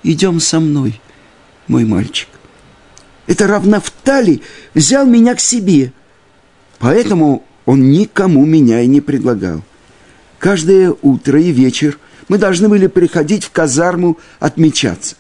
Идем 0.04 0.40
со 0.40 0.62
мной, 0.62 1.02
мой 1.68 1.84
мальчик. 1.84 2.30
Это 3.28 3.46
Равнафтали 3.46 4.42
взял 4.74 5.06
меня 5.06 5.36
к 5.36 5.42
себе. 5.42 5.92
Поэтому 6.80 7.44
он 7.66 7.92
никому 7.92 8.46
меня 8.46 8.82
и 8.82 8.88
не 8.88 9.02
предлагал. 9.02 9.62
Каждое 10.40 10.96
утро 11.02 11.40
и 11.40 11.52
вечер 11.52 12.00
мы 12.30 12.38
должны 12.38 12.70
были 12.70 12.88
приходить 12.88 13.44
в 13.44 13.52
казарму 13.52 14.18
отмечаться. 14.40 15.16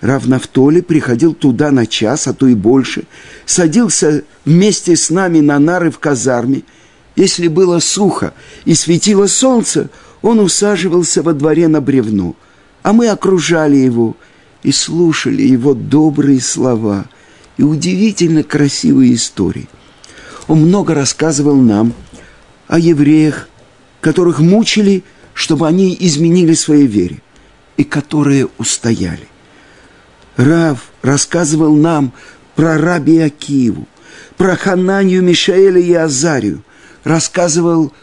Равнафтоли 0.00 0.80
приходил 0.80 1.34
туда 1.34 1.72
на 1.72 1.86
час, 1.86 2.28
а 2.28 2.32
то 2.32 2.46
и 2.46 2.54
больше, 2.54 3.04
садился 3.46 4.22
вместе 4.44 4.94
с 4.94 5.10
нами 5.10 5.40
на 5.40 5.58
нары 5.58 5.90
в 5.90 5.98
казарме. 5.98 6.62
Если 7.16 7.48
было 7.48 7.80
сухо 7.80 8.32
и 8.64 8.74
светило 8.74 9.26
солнце, 9.26 9.90
он 10.22 10.38
усаживался 10.38 11.22
во 11.22 11.32
дворе 11.32 11.66
на 11.66 11.80
бревно, 11.80 12.36
а 12.84 12.92
мы 12.92 13.08
окружали 13.08 13.76
его– 13.76 14.16
и 14.68 14.72
слушали 14.72 15.44
его 15.44 15.72
добрые 15.72 16.42
слова 16.42 17.06
и 17.56 17.62
удивительно 17.62 18.42
красивые 18.42 19.14
истории. 19.14 19.66
Он 20.46 20.60
много 20.60 20.92
рассказывал 20.94 21.56
нам 21.56 21.94
о 22.66 22.78
евреях, 22.78 23.48
которых 24.02 24.40
мучили, 24.40 25.04
чтобы 25.32 25.66
они 25.66 25.96
изменили 25.98 26.52
своей 26.52 26.86
вере, 26.86 27.22
и 27.78 27.84
которые 27.84 28.50
устояли. 28.58 29.26
Рав 30.36 30.90
рассказывал 31.00 31.74
нам 31.74 32.12
про 32.54 32.76
раби 32.76 33.20
Акиеву, 33.20 33.88
про 34.36 34.54
Хананию, 34.54 35.22
Мишаэля 35.22 35.80
и 35.80 35.94
Азарию, 35.94 36.62
рассказывал 37.04 37.94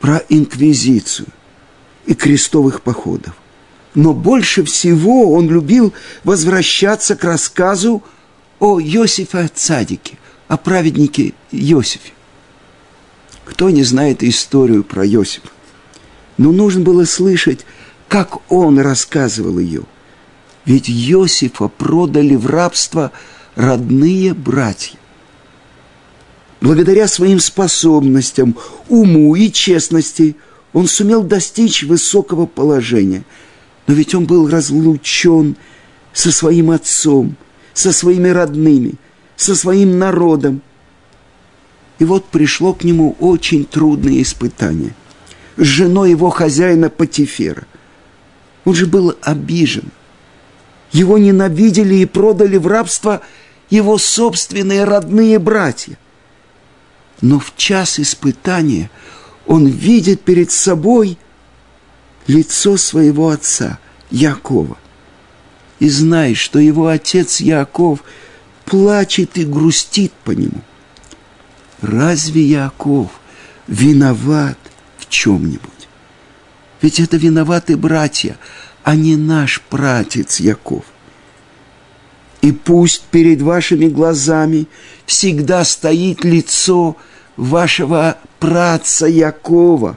про 0.00 0.22
инквизицию 0.30 1.28
и 2.06 2.14
крестовых 2.14 2.80
походов 2.80 3.34
но 3.94 4.12
больше 4.12 4.64
всего 4.64 5.32
он 5.32 5.48
любил 5.48 5.92
возвращаться 6.24 7.16
к 7.16 7.24
рассказу 7.24 8.02
о 8.58 8.80
Иосифе 8.80 9.48
Цадике, 9.54 10.18
о 10.48 10.56
праведнике 10.56 11.34
Иосифе. 11.52 12.12
Кто 13.44 13.70
не 13.70 13.84
знает 13.84 14.22
историю 14.22 14.84
про 14.84 15.06
Иосифа? 15.06 15.48
Но 16.38 16.50
нужно 16.50 16.82
было 16.82 17.04
слышать, 17.04 17.64
как 18.08 18.50
он 18.50 18.78
рассказывал 18.80 19.58
ее. 19.58 19.82
Ведь 20.64 20.90
Иосифа 20.90 21.68
продали 21.68 22.34
в 22.34 22.46
рабство 22.46 23.12
родные 23.54 24.34
братья. 24.34 24.98
Благодаря 26.60 27.06
своим 27.06 27.38
способностям, 27.38 28.56
уму 28.88 29.36
и 29.36 29.52
честности 29.52 30.36
он 30.72 30.88
сумел 30.88 31.22
достичь 31.22 31.82
высокого 31.82 32.46
положения. 32.46 33.24
Но 33.86 33.94
ведь 33.94 34.14
он 34.14 34.26
был 34.26 34.48
разлучен 34.48 35.56
со 36.12 36.32
своим 36.32 36.70
отцом, 36.70 37.36
со 37.72 37.92
своими 37.92 38.28
родными, 38.28 38.94
со 39.36 39.54
своим 39.54 39.98
народом. 39.98 40.62
И 41.98 42.04
вот 42.04 42.26
пришло 42.26 42.72
к 42.72 42.84
нему 42.84 43.16
очень 43.20 43.64
трудное 43.64 44.22
испытание. 44.22 44.94
С 45.56 45.64
женой 45.64 46.10
его 46.10 46.30
хозяина 46.30 46.88
Патифера. 46.90 47.66
Он 48.64 48.74
же 48.74 48.86
был 48.86 49.14
обижен. 49.22 49.90
Его 50.90 51.18
ненавидели 51.18 51.96
и 51.96 52.06
продали 52.06 52.56
в 52.56 52.66
рабство 52.66 53.20
его 53.68 53.98
собственные 53.98 54.84
родные 54.84 55.38
братья. 55.38 55.98
Но 57.20 57.38
в 57.38 57.54
час 57.56 57.98
испытания 57.98 58.90
он 59.46 59.66
видит 59.66 60.22
перед 60.22 60.50
собой 60.50 61.18
лицо 62.26 62.76
своего 62.76 63.30
отца, 63.30 63.78
Якова. 64.10 64.76
И 65.80 65.88
знает, 65.88 66.36
что 66.36 66.58
его 66.58 66.86
отец 66.86 67.40
Яков 67.40 68.04
плачет 68.64 69.36
и 69.36 69.44
грустит 69.44 70.12
по 70.24 70.30
нему. 70.30 70.62
Разве 71.82 72.42
Яков 72.42 73.10
виноват 73.66 74.58
в 74.98 75.08
чем-нибудь? 75.08 75.88
Ведь 76.80 77.00
это 77.00 77.16
виноваты 77.16 77.76
братья, 77.76 78.38
а 78.82 78.94
не 78.94 79.16
наш 79.16 79.62
братец 79.70 80.40
Яков. 80.40 80.84
И 82.42 82.52
пусть 82.52 83.04
перед 83.04 83.40
вашими 83.40 83.88
глазами 83.88 84.68
всегда 85.06 85.64
стоит 85.64 86.24
лицо 86.24 86.96
вашего 87.36 88.18
праца 88.38 89.06
Якова. 89.06 89.96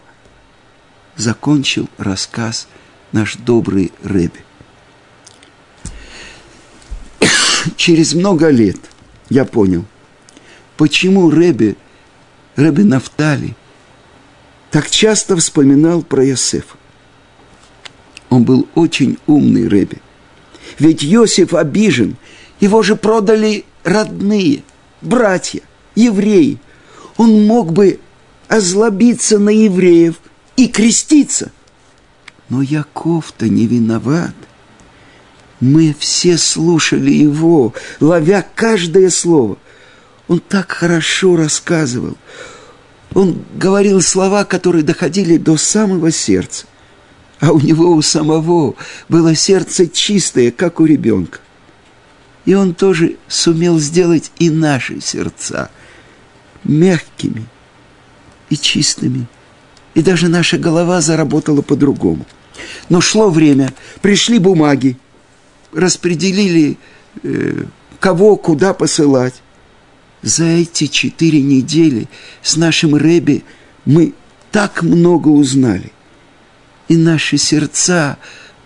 Закончил 1.17 1.89
рассказ 1.97 2.67
наш 3.11 3.35
добрый 3.35 3.91
Рэби. 4.03 4.45
Через 7.75 8.13
много 8.13 8.49
лет 8.49 8.77
я 9.29 9.43
понял, 9.43 9.85
почему 10.77 11.29
Рэби, 11.29 11.75
Рэби 12.55 12.83
Нафтали, 12.83 13.55
так 14.71 14.89
часто 14.89 15.35
вспоминал 15.35 16.03
про 16.03 16.23
Йосефа. 16.23 16.77
Он 18.29 18.43
был 18.43 18.67
очень 18.75 19.17
умный 19.27 19.67
Рэби. 19.67 20.01
Ведь 20.79 21.03
Иосиф 21.03 21.53
обижен– 21.53 22.15
его 22.59 22.81
же 22.81 22.95
продали 22.95 23.65
родные, 23.83 24.63
братья, 25.01 25.61
евреи. 25.95 26.57
Он 27.17 27.45
мог 27.45 27.71
бы 27.71 27.99
озлобиться 28.47 29.39
на 29.39 29.49
евреев 29.49 30.15
и 30.57 30.67
креститься. 30.67 31.51
Но 32.49 32.61
Яков-то 32.61 33.47
не 33.47 33.67
виноват. 33.67 34.35
Мы 35.59 35.95
все 35.97 36.37
слушали 36.37 37.11
его, 37.11 37.73
ловя 37.99 38.45
каждое 38.55 39.09
слово. 39.09 39.57
Он 40.27 40.39
так 40.39 40.71
хорошо 40.71 41.37
рассказывал. 41.37 42.17
Он 43.13 43.43
говорил 43.55 44.01
слова, 44.01 44.43
которые 44.43 44.83
доходили 44.83 45.37
до 45.37 45.57
самого 45.57 46.11
сердца. 46.11 46.65
А 47.39 47.51
у 47.51 47.59
него 47.59 47.91
у 47.91 48.01
самого 48.01 48.75
было 49.09 49.35
сердце 49.35 49.87
чистое, 49.87 50.51
как 50.51 50.79
у 50.79 50.85
ребенка. 50.85 51.39
И 52.45 52.53
Он 52.53 52.73
тоже 52.73 53.17
сумел 53.27 53.79
сделать 53.79 54.31
и 54.39 54.49
наши 54.49 55.01
сердца 55.01 55.69
мягкими 56.63 57.45
и 58.49 58.57
чистыми. 58.57 59.27
И 59.97 60.03
даже 60.03 60.27
наша 60.27 60.59
голова 60.59 61.01
заработала 61.01 61.63
по-другому. 61.63 62.23
Но 62.87 63.01
шло 63.01 63.31
время, 63.31 63.73
пришли 63.99 64.37
бумаги, 64.37 64.95
распределили, 65.73 66.77
э, 67.23 67.63
кого 67.99 68.35
куда 68.35 68.75
посылать. 68.75 69.41
За 70.21 70.43
эти 70.43 70.85
четыре 70.85 71.41
недели 71.41 72.07
с 72.43 72.57
нашим 72.57 72.95
Рэби 72.95 73.43
мы 73.85 74.13
так 74.51 74.83
много 74.83 75.29
узнали. 75.29 75.91
И 76.89 76.95
наши 76.95 77.39
сердца 77.39 78.17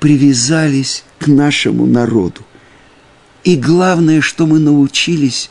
привязались 0.02 1.06
к 1.18 1.28
нашему 1.28 1.86
народу. 1.86 2.42
И 3.46 3.56
главное, 3.56 4.20
что 4.20 4.46
мы 4.46 4.60
научились, 4.60 5.50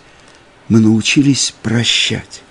мы 0.69 0.79
научились 0.81 1.55
прощать. 1.63 2.43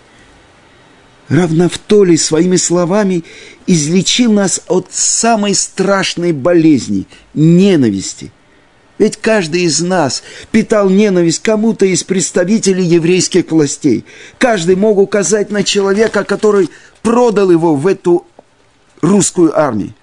Равновтолий 1.30 2.18
своими 2.18 2.56
словами 2.58 3.24
излечил 3.68 4.34
нас 4.34 4.62
от 4.68 4.88
самой 4.92 5.54
страшной 5.54 6.32
болезни– 6.32 7.06
ненависти. 7.36 8.32
Ведь 8.98 9.16
каждый 9.16 9.62
из 9.62 9.80
нас 9.80 10.24
питал 10.52 10.90
ненависть 10.90 11.42
кому-то 11.44 11.86
из 11.86 12.04
представителей 12.04 12.84
еврейских 12.84 13.52
властей. 13.52 14.06
Каждый 14.40 14.76
мог 14.76 14.98
указать 14.98 15.52
на 15.52 15.64
человека, 15.64 16.24
который 16.24 16.70
продал 17.04 17.52
его 17.52 17.76
в 17.76 17.86
эту 17.86 18.26
русскую 19.02 19.58
армию. 19.58 19.94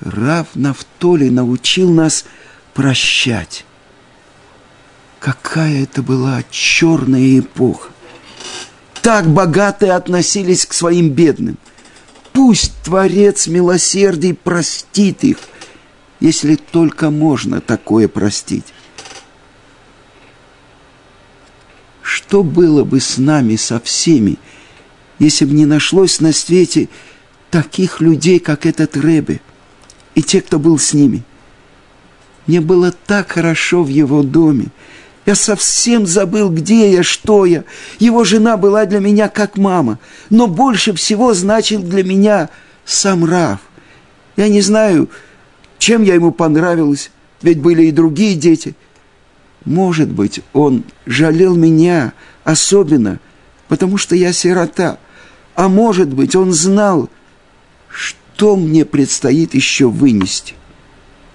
Рав 0.00 0.48
Нафтоли 0.54 1.28
научил 1.28 1.90
нас 1.90 2.24
прощать. 2.72 3.66
Какая 5.20 5.82
это 5.82 6.02
была 6.02 6.42
черная 6.50 7.38
эпоха. 7.38 7.89
Так 9.02 9.26
богатые 9.28 9.92
относились 9.92 10.66
к 10.66 10.72
своим 10.72 11.10
бедным. 11.10 11.56
Пусть 12.32 12.72
Творец 12.84 13.46
милосердий 13.46 14.34
простит 14.34 15.24
их, 15.24 15.38
если 16.20 16.56
только 16.56 17.10
можно 17.10 17.60
такое 17.60 18.08
простить. 18.08 18.66
Что 22.02 22.42
было 22.42 22.84
бы 22.84 23.00
с 23.00 23.16
нами, 23.18 23.56
со 23.56 23.80
всеми, 23.80 24.38
если 25.18 25.44
бы 25.44 25.54
не 25.54 25.66
нашлось 25.66 26.20
на 26.20 26.32
свете 26.32 26.88
таких 27.50 28.00
людей, 28.00 28.38
как 28.38 28.66
этот 28.66 28.96
Ребе, 28.96 29.40
и 30.14 30.22
те, 30.22 30.40
кто 30.40 30.58
был 30.58 30.78
с 30.78 30.92
ними? 30.92 31.22
Мне 32.46 32.60
было 32.60 32.92
так 32.92 33.32
хорошо 33.32 33.82
в 33.82 33.88
его 33.88 34.22
доме– 34.22 34.66
я 35.26 35.34
совсем 35.34 36.06
забыл, 36.06 36.50
где 36.50 36.92
я, 36.92 37.02
что 37.02 37.44
я. 37.44 37.64
Его 37.98 38.24
жена 38.24 38.56
была 38.56 38.86
для 38.86 39.00
меня 39.00 39.28
как 39.28 39.56
мама, 39.56 39.98
но 40.30 40.46
больше 40.46 40.92
всего 40.94 41.34
значил 41.34 41.82
для 41.82 42.02
меня 42.02 42.48
сам 42.84 43.24
Раф. 43.24 43.60
Я 44.36 44.48
не 44.48 44.60
знаю, 44.60 45.10
чем 45.78 46.02
я 46.02 46.14
ему 46.14 46.32
понравилась, 46.32 47.10
ведь 47.42 47.60
были 47.60 47.84
и 47.84 47.92
другие 47.92 48.34
дети. 48.34 48.74
Может 49.64 50.08
быть, 50.08 50.40
он 50.52 50.84
жалел 51.04 51.54
меня 51.54 52.14
особенно, 52.44 53.20
потому 53.68 53.98
что 53.98 54.16
я 54.16 54.32
сирота. 54.32 54.98
А 55.54 55.68
может 55.68 56.08
быть, 56.08 56.34
он 56.34 56.52
знал, 56.52 57.10
что 57.88 58.56
мне 58.56 58.86
предстоит 58.86 59.54
еще 59.54 59.88
вынести. 59.90 60.54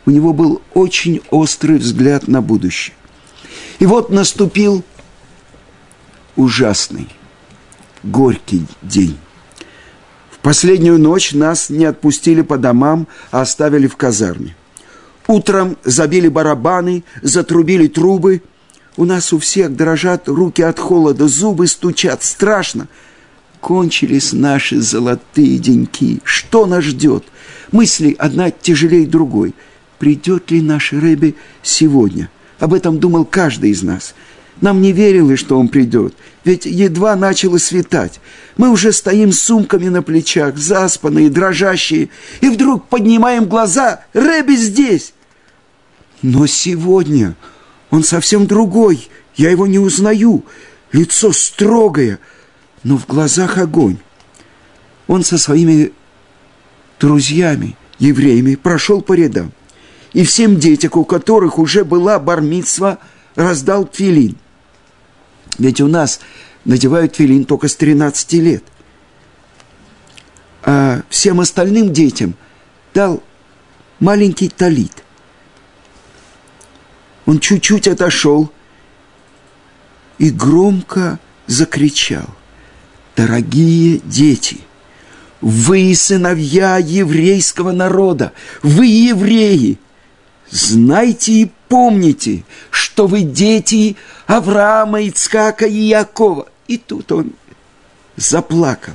У 0.08 0.12
него 0.12 0.34
был 0.34 0.62
очень 0.74 1.22
острый 1.30 1.78
взгляд 1.78 2.28
на 2.28 2.42
будущее. 2.42 2.96
И 3.80 3.86
вот 3.86 4.10
наступил 4.10 4.84
ужасный, 6.36 7.08
горький 8.04 8.66
день. 8.82 9.18
В 10.30 10.40
последнюю 10.40 11.00
ночь 11.00 11.34
нас 11.34 11.70
не 11.70 11.86
отпустили 11.86 12.42
по 12.42 12.58
домам, 12.58 13.08
а 13.32 13.42
оставили 13.42 13.88
в 13.88 13.98
казарме. 13.98 14.56
Утром 15.28 15.78
забили 15.84 16.28
барабаны, 16.28 17.04
затрубили 17.22 17.88
трубы. 17.88 18.44
У 18.96 19.06
нас 19.06 19.34
у 19.34 19.40
всех 19.40 19.76
дрожат 19.76 20.30
руки 20.30 20.62
от 20.62 20.80
холода, 20.80 21.28
зубы 21.28 21.68
стучат, 21.68 22.24
страшно. 22.24 22.88
Кончились 23.60 24.32
наши 24.32 24.80
золотые 24.80 25.58
деньки. 25.58 26.22
Что 26.24 26.68
нас 26.68 26.84
ждет? 26.84 27.26
Мысли 27.72 28.16
одна 28.18 28.52
тяжелее 28.52 29.08
другой. 29.08 29.56
Придет 29.98 30.52
ли 30.52 30.62
наш 30.62 30.94
Рэби 30.94 31.36
сегодня? 31.64 32.30
Об 32.60 32.74
этом 32.74 33.00
думал 33.00 33.26
каждый 33.26 33.72
из 33.72 33.84
нас. 33.84 34.16
Нам 34.62 34.82
не 34.82 34.94
верилось, 34.94 35.40
что 35.40 35.60
он 35.60 35.68
придет, 35.68 36.16
ведь 36.46 36.66
едва 36.66 37.16
начало 37.16 37.58
светать. 37.58 38.22
Мы 38.56 38.70
уже 38.70 38.94
стоим 38.94 39.34
с 39.34 39.42
сумками 39.42 39.90
на 39.90 40.02
плечах, 40.02 40.58
заспанные, 40.58 41.30
дрожащие, 41.30 42.10
и 42.40 42.48
вдруг 42.48 42.88
поднимаем 42.88 43.46
глаза. 43.46 44.06
Рэби 44.14 44.56
здесь! 44.56 45.14
Но 46.22 46.48
сегодня 46.48 47.36
он 47.90 48.04
совсем 48.04 48.48
другой, 48.48 49.10
я 49.36 49.52
его 49.52 49.68
не 49.68 49.80
узнаю. 49.80 50.46
Лицо 50.94 51.34
строгое, 51.34 52.20
но 52.84 52.98
в 52.98 53.06
глазах 53.06 53.58
огонь. 53.58 53.98
Он 55.08 55.24
со 55.24 55.38
своими 55.38 55.92
друзьями, 57.00 57.76
евреями, 58.00 58.56
прошел 58.56 59.02
по 59.02 59.14
рядам. 59.14 59.52
И 60.16 60.24
всем 60.24 60.58
детям, 60.58 60.92
у 60.94 61.04
которых 61.04 61.60
уже 61.60 61.84
была 61.84 62.18
бармитсва, 62.20 63.00
раздал 63.36 63.86
тфилин. 63.86 64.38
Ведь 65.60 65.82
у 65.82 65.88
нас 65.88 66.22
надевают 66.64 67.12
тфилин 67.12 67.44
только 67.44 67.68
с 67.68 67.76
13 67.76 68.34
лет. 68.36 68.64
А 70.64 71.02
всем 71.10 71.42
остальным 71.42 71.92
детям 71.92 72.36
дал 72.94 73.22
маленький 74.00 74.48
талит. 74.48 75.04
Он 77.26 77.42
чуть-чуть 77.42 77.90
отошел 77.90 78.50
и 80.18 80.30
громко 80.30 81.20
закричал. 81.46 82.30
Дорогие 83.18 84.00
дети, 84.06 84.60
вы 85.42 85.94
сыновья 85.94 86.78
еврейского 86.78 87.74
народа, 87.74 88.32
вы 88.64 88.86
евреи. 88.86 89.78
Знайте 90.56 91.34
и 91.34 91.52
помните, 91.68 92.46
что 92.72 93.08
вы 93.08 93.24
дети 93.24 93.98
Авраама, 94.26 95.02
Ицкака 95.02 95.66
и 95.66 95.82
Якова. 95.82 96.48
И 96.70 96.78
тут 96.78 97.12
он 97.12 97.34
заплакал. 98.16 98.94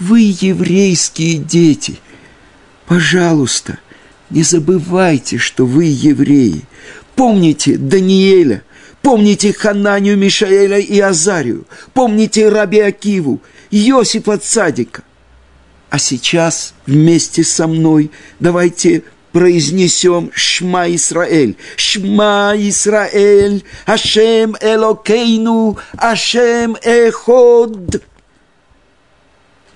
Вы 0.00 0.34
еврейские 0.40 1.36
дети. 1.36 2.00
Пожалуйста, 2.86 3.78
не 4.30 4.42
забывайте, 4.42 5.36
что 5.36 5.66
вы 5.66 5.84
евреи. 5.84 6.62
Помните 7.14 7.76
Даниэля, 7.76 8.62
помните 9.02 9.52
Хананию, 9.52 10.16
Мишаэля 10.16 10.78
и 10.78 10.98
Азарию, 10.98 11.66
помните 11.92 12.48
Раби 12.48 12.80
Акиву, 12.80 13.42
Иосифа 13.70 14.38
Цадика. 14.38 15.02
А 15.90 15.98
сейчас 15.98 16.72
вместе 16.86 17.44
со 17.44 17.66
мной 17.66 18.10
давайте 18.40 19.04
произнесем 19.34 20.30
Шма 20.32 20.94
Исраэль. 20.94 21.56
Шма 21.76 22.54
Исраэль, 22.56 23.64
Ашем 23.84 24.54
Элокейну, 24.60 25.76
Ашем 25.96 26.76
Эход. 26.80 28.00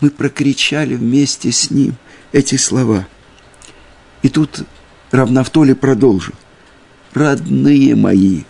Мы 0.00 0.10
прокричали 0.10 0.94
вместе 0.94 1.50
с 1.50 1.72
ним 1.72 1.96
эти 2.30 2.54
слова. 2.54 3.08
И 4.22 4.28
тут 4.28 4.60
Равнафтоли 5.10 5.72
продолжил 5.72 6.34
родные 7.12 7.96
мои, 7.96 8.42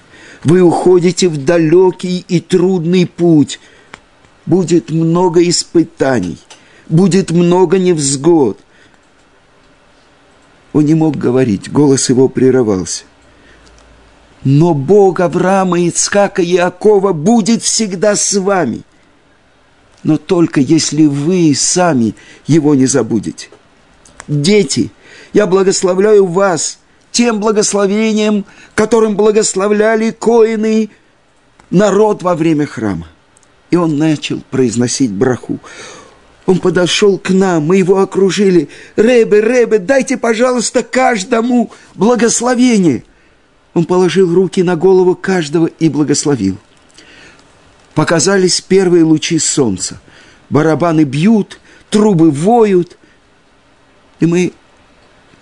вы 0.45 0.61
уходите 0.61 1.29
в 1.29 1.43
далекий 1.43 2.23
и 2.29 2.39
трудный 2.41 3.07
путь. 3.07 3.61
Будет 4.45 4.91
много 4.91 5.49
испытаний, 5.49 6.37
будет 6.91 7.31
много 7.31 7.79
невзгод. 7.79 8.59
Он 10.79 10.85
не 10.85 10.95
мог 10.95 11.17
говорить, 11.17 11.73
голос 11.73 12.09
его 12.09 12.29
прерывался. 12.29 13.03
Но 14.45 14.75
Бог 14.75 15.19
Авраама, 15.19 15.81
Ицхака 15.81 16.41
и 16.41 16.55
Иакова 16.55 17.13
будет 17.13 17.65
всегда 17.65 18.15
с 18.15 18.33
вами. 18.35 18.83
Но 20.05 20.19
только 20.19 20.61
если 20.61 21.07
вы 21.07 21.53
сами 21.57 22.15
его 22.47 22.77
не 22.77 22.87
забудете. 22.87 23.49
Дети, 24.29 24.93
я 25.33 25.49
благословляю 25.49 26.27
вас– 26.27 26.79
тем 27.11 27.41
благословением, 27.41 28.45
которым 28.77 29.17
благословляли 29.17 30.13
коины 30.13 30.91
народ 31.71 32.23
во 32.23 32.37
время 32.37 32.67
храма. 32.67 33.09
И 33.73 33.77
он 33.77 33.99
начал 33.99 34.43
произносить 34.53 35.11
браху. 35.11 35.59
Он 36.49 36.61
подошел 36.61 37.19
к 37.19 37.29
нам, 37.29 37.65
мы 37.65 37.77
его 37.77 37.99
окружили. 37.99 38.71
Ребе, 38.97 39.43
Ребе, 39.43 39.79
дайте, 39.79 40.17
пожалуйста, 40.17 40.83
каждому 40.83 41.71
благословение. 41.95 43.05
Он 43.75 43.85
положил 43.85 44.35
руки 44.35 44.63
на 44.63 44.75
голову 44.75 45.15
каждого 45.15 45.67
и 45.67 45.91
благословил. 45.91 46.57
Показались 47.93 48.63
первые 48.63 49.05
лучи 49.05 49.39
солнца. 49.39 50.01
Барабаны 50.49 51.05
бьют, 51.05 51.61
трубы 51.91 52.31
воют. 52.31 52.97
И 54.19 54.25
мы 54.25 54.55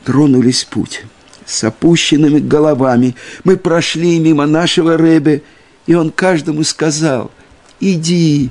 тронулись 0.03 0.65
в 0.65 0.71
путь 0.71 1.05
с 1.45 1.63
опущенными 1.63 2.41
головами. 2.41 3.15
Мы 3.45 3.57
прошли 3.57 4.19
мимо 4.19 4.45
нашего 4.47 4.97
Ребе, 4.97 5.45
и 5.87 5.95
он 5.95 6.11
каждому 6.11 6.65
сказал, 6.65 7.31
иди, 7.79 8.51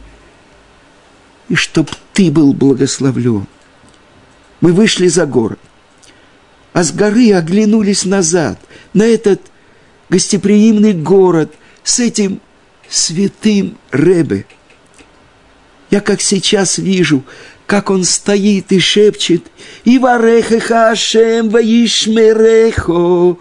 и 1.49 1.55
чтоб 1.55 1.91
ты 2.15 2.31
был 2.31 2.53
благословлен. 2.53 3.45
Мы 4.61 4.71
вышли 4.71 5.07
за 5.07 5.25
город, 5.27 5.59
а 6.71 6.83
с 6.83 6.91
горы 6.91 7.33
оглянулись 7.33 8.05
назад, 8.05 8.57
на 8.93 9.03
этот 9.03 9.41
гостеприимный 10.09 10.93
город 10.93 11.53
с 11.83 11.99
этим 11.99 12.39
святым 12.89 13.77
Ребе. 13.91 14.45
Я 15.91 15.99
как 15.99 16.21
сейчас 16.21 16.77
вижу, 16.77 17.25
как 17.67 17.89
он 17.89 18.05
стоит 18.05 18.71
и 18.71 18.79
шепчет, 18.79 19.43
«И 19.83 19.99
варехеха 19.99 20.91
Ашем 20.91 21.49
ваишмерехо!» 21.49 23.37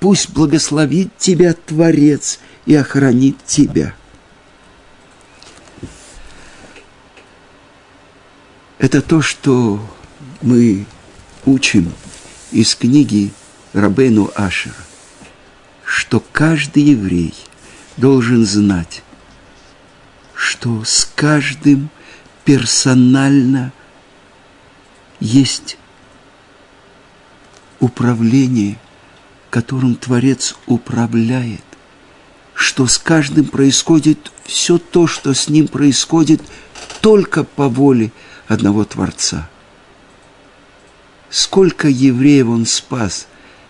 Пусть 0.00 0.30
благословит 0.30 1.16
тебя 1.16 1.54
Творец 1.54 2.40
и 2.66 2.74
охранит 2.74 3.36
тебя. 3.46 3.94
Это 8.80 9.02
то, 9.02 9.20
что 9.20 9.78
мы 10.40 10.86
учим 11.44 11.92
из 12.50 12.74
книги 12.74 13.30
Рабейну 13.74 14.32
Ашера, 14.34 14.72
что 15.84 16.24
каждый 16.32 16.84
еврей 16.84 17.34
должен 17.98 18.46
знать, 18.46 19.02
что 20.32 20.82
с 20.82 21.04
каждым 21.14 21.90
персонально 22.46 23.74
есть 25.20 25.76
управление, 27.80 28.78
которым 29.50 29.94
Творец 29.94 30.56
управляет, 30.66 31.64
что 32.54 32.86
с 32.86 32.96
каждым 32.96 33.44
происходит 33.44 34.32
все 34.46 34.78
то, 34.78 35.06
что 35.06 35.34
с 35.34 35.50
ним 35.50 35.68
происходит 35.68 36.40
только 37.02 37.44
по 37.44 37.68
воле 37.68 38.10
одного 38.50 38.84
Творца. 38.84 39.48
Сколько 41.30 41.88
евреев 41.88 42.48
он 42.48 42.66
спас, 42.66 43.26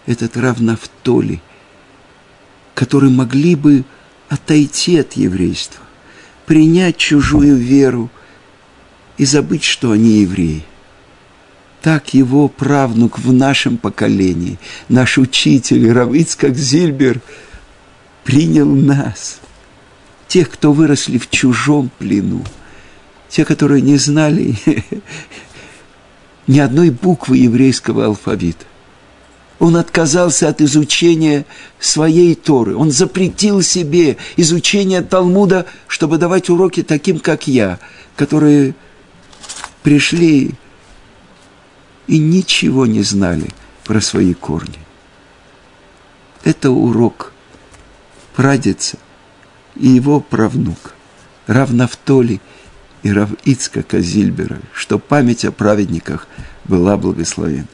этот 0.07 0.37
равнафтоли, 0.37 1.40
которые 2.75 3.12
могли 3.12 3.55
бы 3.55 3.85
отойти 4.29 4.99
от 4.99 5.12
еврейства, 5.12 5.83
принять 6.47 6.97
чужую 6.97 7.57
веру– 7.57 8.11
и 9.21 9.27
забыть, 9.27 9.64
что 9.64 9.90
они 9.90 10.23
евреи. 10.23 10.64
Так 11.83 12.14
его 12.14 12.49
правнук 12.49 13.19
в 13.19 13.35
нашем 13.35 13.77
поколении, 13.77 14.59
наш 14.88 15.19
учитель 15.19 15.93
Равицкак 15.93 16.57
Зильбер, 16.57 17.21
принял 18.25 18.64
нас, 18.64 19.40
тех, 20.27 20.49
кто 20.49 20.73
выросли 20.73 21.19
в 21.19 21.29
чужом 21.29 21.90
плену, 21.99 22.43
те, 23.31 23.45
которые 23.45 23.81
не 23.81 23.97
знали 23.97 24.57
ни 26.47 26.59
одной 26.59 26.90
буквы 26.90 27.38
еврейского 27.38 28.07
алфавита. 28.07 28.66
Он 29.61 29.77
отказался 29.77 30.49
от 30.49 30.61
изучения 30.62 31.45
своей 31.79 32.35
Торы. 32.35 32.75
Он 32.77 32.90
запретил 32.90 33.62
себе 33.62 34.16
изучение 34.37 35.03
Талмуда, 35.03 35.66
чтобы 35.87 36.16
давать 36.19 36.49
уроки 36.49 36.83
таким, 36.83 37.21
как 37.21 37.47
я, 37.47 37.79
которые 38.16 38.75
пришли 39.83 40.53
и 42.07 42.19
ничего 42.19 42.87
не 42.87 43.03
знали 43.03 43.51
про 43.85 44.01
свои 44.01 44.33
корни. 44.33 44.79
Это 46.43 46.71
урок 46.71 47.35
прадеца 48.35 48.97
и 49.77 49.88
его 49.88 50.21
правнук, 50.21 50.95
Равнафтоли 51.47 52.40
и 53.03 53.13
Рав 53.13 53.31
Ицка 53.45 53.83
Казильбера, 53.83 54.59
что 54.73 54.99
память 54.99 55.45
о 55.45 55.53
праведниках 55.53 56.27
была 56.65 56.97
благословена. 56.97 57.67